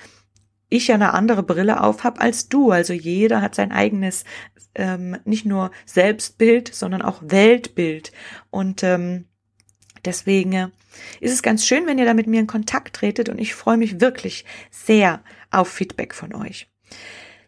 [0.73, 2.71] ich ja eine andere Brille auf habe als du.
[2.71, 4.23] Also jeder hat sein eigenes
[4.75, 8.11] ähm, nicht nur Selbstbild, sondern auch Weltbild.
[8.49, 9.25] Und ähm,
[10.03, 10.67] deswegen äh,
[11.19, 13.77] ist es ganz schön, wenn ihr da mit mir in Kontakt tretet und ich freue
[13.77, 16.69] mich wirklich sehr auf Feedback von euch.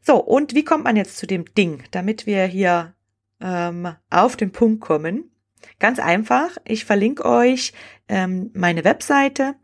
[0.01, 2.93] So, und wie kommt man jetzt zu dem Ding, damit wir hier
[3.41, 5.31] ähm, auf den Punkt kommen?
[5.79, 7.73] Ganz einfach, ich verlinke euch
[8.07, 9.55] ähm, meine Webseite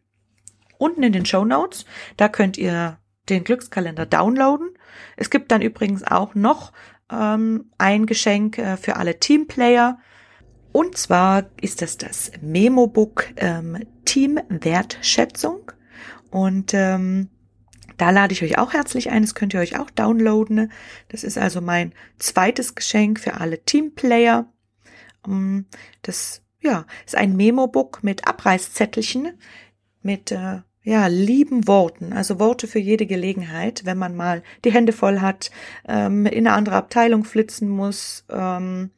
[0.79, 1.85] unten in den Show Notes.
[2.17, 2.97] Da könnt ihr
[3.29, 4.69] den Glückskalender downloaden.
[5.17, 6.71] Es gibt dann übrigens auch noch
[7.11, 9.99] ähm, ein Geschenk äh, für alle Teamplayer.
[10.71, 15.71] Und zwar ist das das Memo-Book ähm, Team Wertschätzung.
[16.29, 17.29] Und ähm,
[17.97, 19.21] da lade ich euch auch herzlich ein.
[19.21, 20.71] Das könnt ihr euch auch downloaden.
[21.09, 24.51] Das ist also mein zweites Geschenk für alle Teamplayer.
[25.27, 25.65] Ähm,
[26.01, 29.37] das ja, ist ein Memo-Book mit Abreißzettelchen,
[30.01, 34.93] mit äh, ja, lieben Worten, also Worte für jede Gelegenheit, wenn man mal die Hände
[34.93, 35.51] voll hat,
[35.87, 38.89] ähm, in eine andere Abteilung flitzen muss, ähm,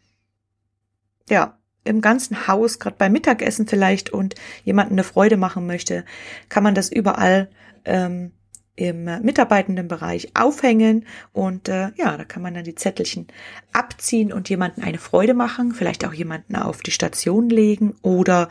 [1.29, 6.05] ja, im ganzen Haus, gerade beim Mittagessen vielleicht und jemanden eine Freude machen möchte,
[6.47, 7.49] kann man das überall
[7.83, 8.31] ähm,
[8.75, 13.27] im mitarbeitenden Bereich aufhängen und äh, ja, da kann man dann die Zettelchen
[13.71, 18.49] abziehen und jemanden eine Freude machen, vielleicht auch jemanden auf die Station legen oder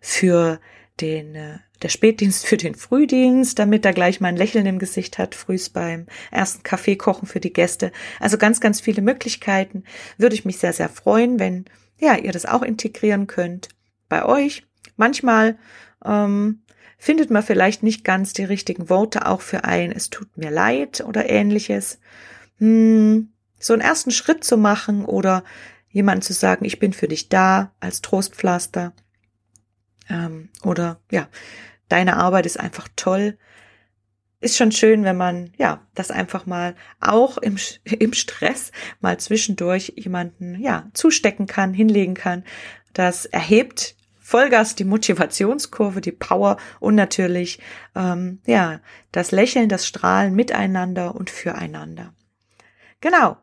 [0.00, 0.60] für
[1.00, 5.18] den äh, der Spätdienst für den Frühdienst, damit er gleich mal ein Lächeln im Gesicht
[5.18, 7.92] hat, frühs beim ersten Kaffee kochen für die Gäste.
[8.20, 9.84] Also ganz, ganz viele Möglichkeiten.
[10.16, 11.64] Würde ich mich sehr, sehr freuen, wenn
[11.98, 13.68] ja ihr das auch integrieren könnt
[14.08, 14.66] bei euch.
[14.96, 15.58] Manchmal
[16.04, 16.62] ähm,
[16.98, 21.04] findet man vielleicht nicht ganz die richtigen Worte auch für ein Es tut mir leid
[21.06, 21.98] oder ähnliches.
[22.58, 25.44] Hm, so einen ersten Schritt zu machen oder
[25.90, 28.92] jemanden zu sagen, ich bin für dich da als Trostpflaster.
[30.08, 31.28] Ähm, oder ja,
[31.88, 33.38] deine Arbeit ist einfach toll.
[34.40, 39.94] Ist schon schön, wenn man, ja, das einfach mal auch im, im Stress mal zwischendurch
[39.96, 42.44] jemanden, ja, zustecken kann, hinlegen kann.
[42.92, 47.58] Das erhebt Vollgas die Motivationskurve, die Power und natürlich,
[47.94, 48.80] ähm, ja,
[49.12, 52.14] das Lächeln, das Strahlen miteinander und füreinander.
[53.02, 53.36] Genau.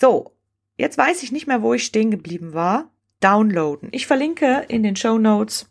[0.00, 0.34] So,
[0.78, 2.90] jetzt weiß ich nicht mehr, wo ich stehen geblieben war.
[3.24, 3.88] Downloaden.
[3.92, 5.70] Ich verlinke in den Show Notes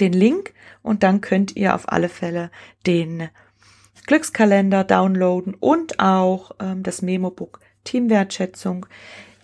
[0.00, 2.50] den Link und dann könnt ihr auf alle Fälle
[2.86, 3.28] den
[4.06, 8.86] Glückskalender downloaden und auch ähm, das Memo-Book Teamwertschätzung.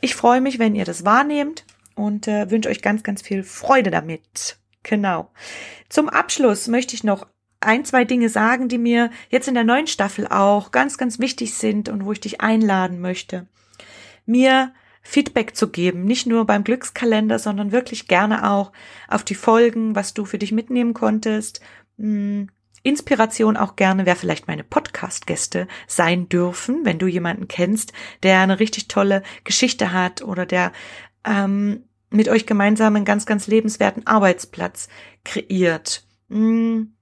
[0.01, 3.91] Ich freue mich, wenn ihr das wahrnehmt und äh, wünsche euch ganz, ganz viel Freude
[3.91, 4.59] damit.
[4.83, 5.31] Genau.
[5.91, 7.26] Zum Abschluss möchte ich noch
[7.61, 11.55] ein, zwei Dinge sagen, die mir jetzt in der neuen Staffel auch ganz, ganz wichtig
[11.55, 13.47] sind und wo ich dich einladen möchte.
[14.24, 14.72] Mir
[15.09, 18.72] Feedback zu geben, nicht nur beim Glückskalender, sondern wirklich gerne auch
[19.09, 21.62] auf die Folgen, was du für dich mitnehmen konntest.
[21.96, 22.50] Hm,
[22.82, 28.61] Inspiration auch gerne, wer vielleicht meine Podcast-Gäste sein dürfen, wenn du jemanden kennst, der eine
[28.61, 30.72] richtig tolle Geschichte hat oder der
[31.24, 34.88] ähm, mit euch gemeinsam einen ganz, ganz lebenswerten Arbeitsplatz
[35.24, 36.04] kreiert.
[36.28, 36.92] Hm,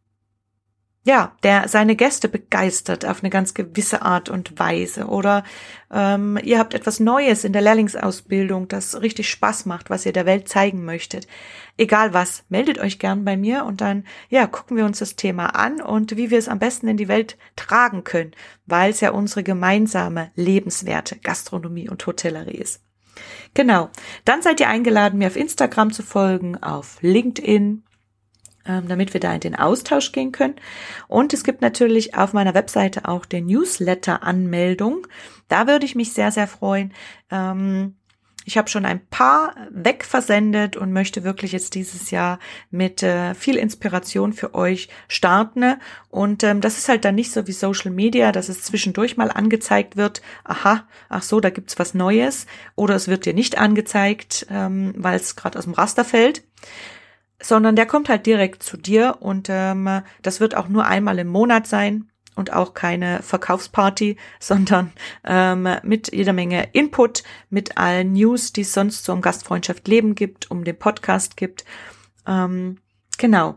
[1.06, 5.06] ja, der seine Gäste begeistert auf eine ganz gewisse Art und Weise.
[5.06, 5.44] Oder
[5.88, 10.26] ähm, ihr habt etwas Neues in der Lehrlingsausbildung, das richtig Spaß macht, was ihr der
[10.26, 11.28] Welt zeigen möchtet.
[11.78, 15.54] Egal was, meldet euch gern bei mir und dann, ja, gucken wir uns das Thema
[15.54, 18.32] an und wie wir es am besten in die Welt tragen können,
[18.66, 22.82] weil es ja unsere gemeinsame lebenswerte Gastronomie und Hotellerie ist.
[23.54, 23.90] Genau.
[24.24, 27.84] Dann seid ihr eingeladen, mir auf Instagram zu folgen, auf LinkedIn,
[28.66, 30.56] damit wir da in den Austausch gehen können.
[31.08, 35.06] Und es gibt natürlich auf meiner Webseite auch den Newsletter-Anmeldung.
[35.48, 36.92] Da würde ich mich sehr, sehr freuen.
[37.30, 37.94] Ähm,
[38.46, 42.38] ich habe schon ein paar wegversendet und möchte wirklich jetzt dieses Jahr
[42.70, 45.74] mit äh, viel Inspiration für euch starten.
[46.10, 49.32] Und ähm, das ist halt dann nicht so wie Social Media, dass es zwischendurch mal
[49.32, 52.46] angezeigt wird, aha, ach so, da gibt's was Neues.
[52.76, 56.44] Oder es wird dir nicht angezeigt, ähm, weil es gerade aus dem Raster fällt
[57.42, 61.28] sondern der kommt halt direkt zu dir und ähm, das wird auch nur einmal im
[61.28, 64.92] Monat sein und auch keine Verkaufsparty, sondern
[65.24, 70.14] ähm, mit jeder Menge Input, mit allen News, die es sonst so um Gastfreundschaft Leben
[70.14, 71.64] gibt, um den Podcast gibt.
[72.26, 72.78] Ähm,
[73.18, 73.56] genau.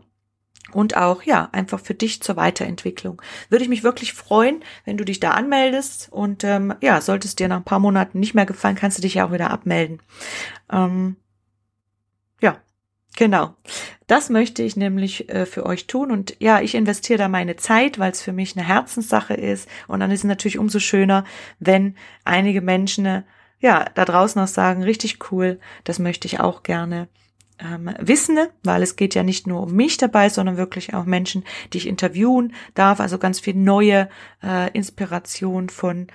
[0.72, 3.20] Und auch, ja, einfach für dich zur Weiterentwicklung.
[3.48, 6.08] Würde ich mich wirklich freuen, wenn du dich da anmeldest.
[6.12, 9.02] Und ähm, ja, sollte es dir nach ein paar Monaten nicht mehr gefallen, kannst du
[9.02, 10.00] dich ja auch wieder abmelden.
[10.70, 11.16] Ähm,
[13.16, 13.54] Genau.
[14.06, 16.10] Das möchte ich nämlich äh, für euch tun.
[16.10, 19.68] Und ja, ich investiere da meine Zeit, weil es für mich eine Herzenssache ist.
[19.88, 21.24] Und dann ist es natürlich umso schöner,
[21.58, 23.22] wenn einige Menschen, äh,
[23.60, 27.08] ja, da draußen auch sagen, richtig cool, das möchte ich auch gerne
[27.60, 31.44] ähm, wissen, weil es geht ja nicht nur um mich dabei, sondern wirklich auch Menschen,
[31.72, 33.00] die ich interviewen darf.
[33.00, 34.08] Also ganz viel neue
[34.42, 36.06] äh, Inspiration von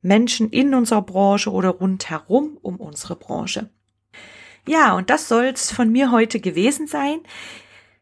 [0.00, 3.68] Menschen in unserer Branche oder rundherum um unsere Branche.
[4.68, 7.20] Ja, und das soll's von mir heute gewesen sein.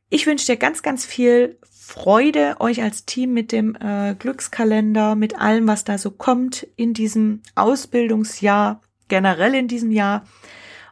[0.09, 5.39] Ich wünsche dir ganz, ganz viel Freude, euch als Team mit dem äh, Glückskalender, mit
[5.39, 10.25] allem, was da so kommt in diesem Ausbildungsjahr, generell in diesem Jahr.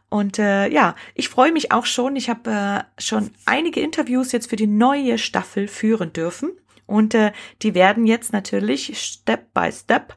[0.09, 2.15] Und äh, ja, ich freue mich auch schon.
[2.15, 6.51] Ich habe äh, schon einige Interviews jetzt für die neue Staffel führen dürfen.
[6.85, 7.31] Und äh,
[7.63, 10.15] die werden jetzt natürlich Step by Step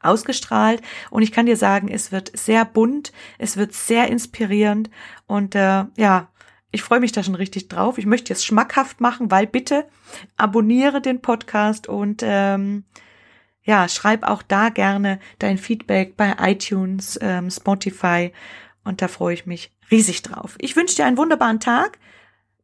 [0.00, 0.82] ausgestrahlt.
[1.10, 4.90] Und ich kann dir sagen, es wird sehr bunt, es wird sehr inspirierend
[5.26, 6.28] und äh, ja,
[6.70, 7.96] ich freue mich da schon richtig drauf.
[7.96, 9.88] Ich möchte es schmackhaft machen, weil bitte
[10.36, 12.84] abonniere den Podcast und ähm,
[13.62, 18.32] ja, schreib auch da gerne dein Feedback bei iTunes, ähm, Spotify
[18.84, 20.56] und da freue ich mich riesig drauf.
[20.58, 21.98] Ich wünsche dir einen wunderbaren Tag.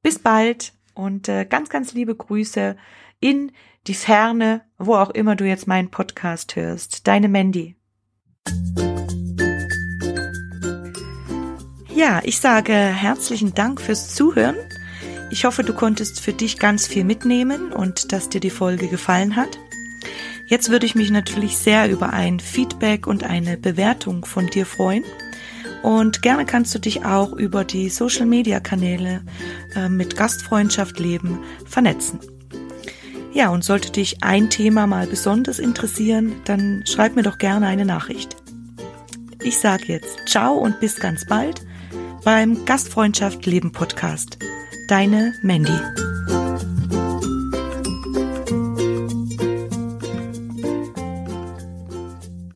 [0.03, 2.77] Bis bald und äh, ganz, ganz liebe Grüße
[3.21, 3.53] in
[3.87, 7.07] die Ferne, wo auch immer du jetzt meinen Podcast hörst.
[7.07, 7.77] Deine Mandy.
[11.95, 14.57] Ja, ich sage herzlichen Dank fürs Zuhören.
[15.31, 19.37] Ich hoffe, du konntest für dich ganz viel mitnehmen und dass dir die Folge gefallen
[19.37, 19.59] hat.
[20.49, 25.05] Jetzt würde ich mich natürlich sehr über ein Feedback und eine Bewertung von dir freuen.
[25.83, 29.23] Und gerne kannst du dich auch über die Social-Media-Kanäle
[29.75, 32.21] äh, mit Gastfreundschaft leben vernetzen.
[33.35, 37.85] Ja, und sollte dich ein Thema mal besonders interessieren, dann schreib mir doch gerne eine
[37.85, 38.37] Nachricht.
[39.43, 41.61] Ich sage jetzt ciao und bis ganz bald
[42.25, 44.39] beim Gastfreundschaft Leben Podcast.
[44.89, 45.79] Deine Mandy.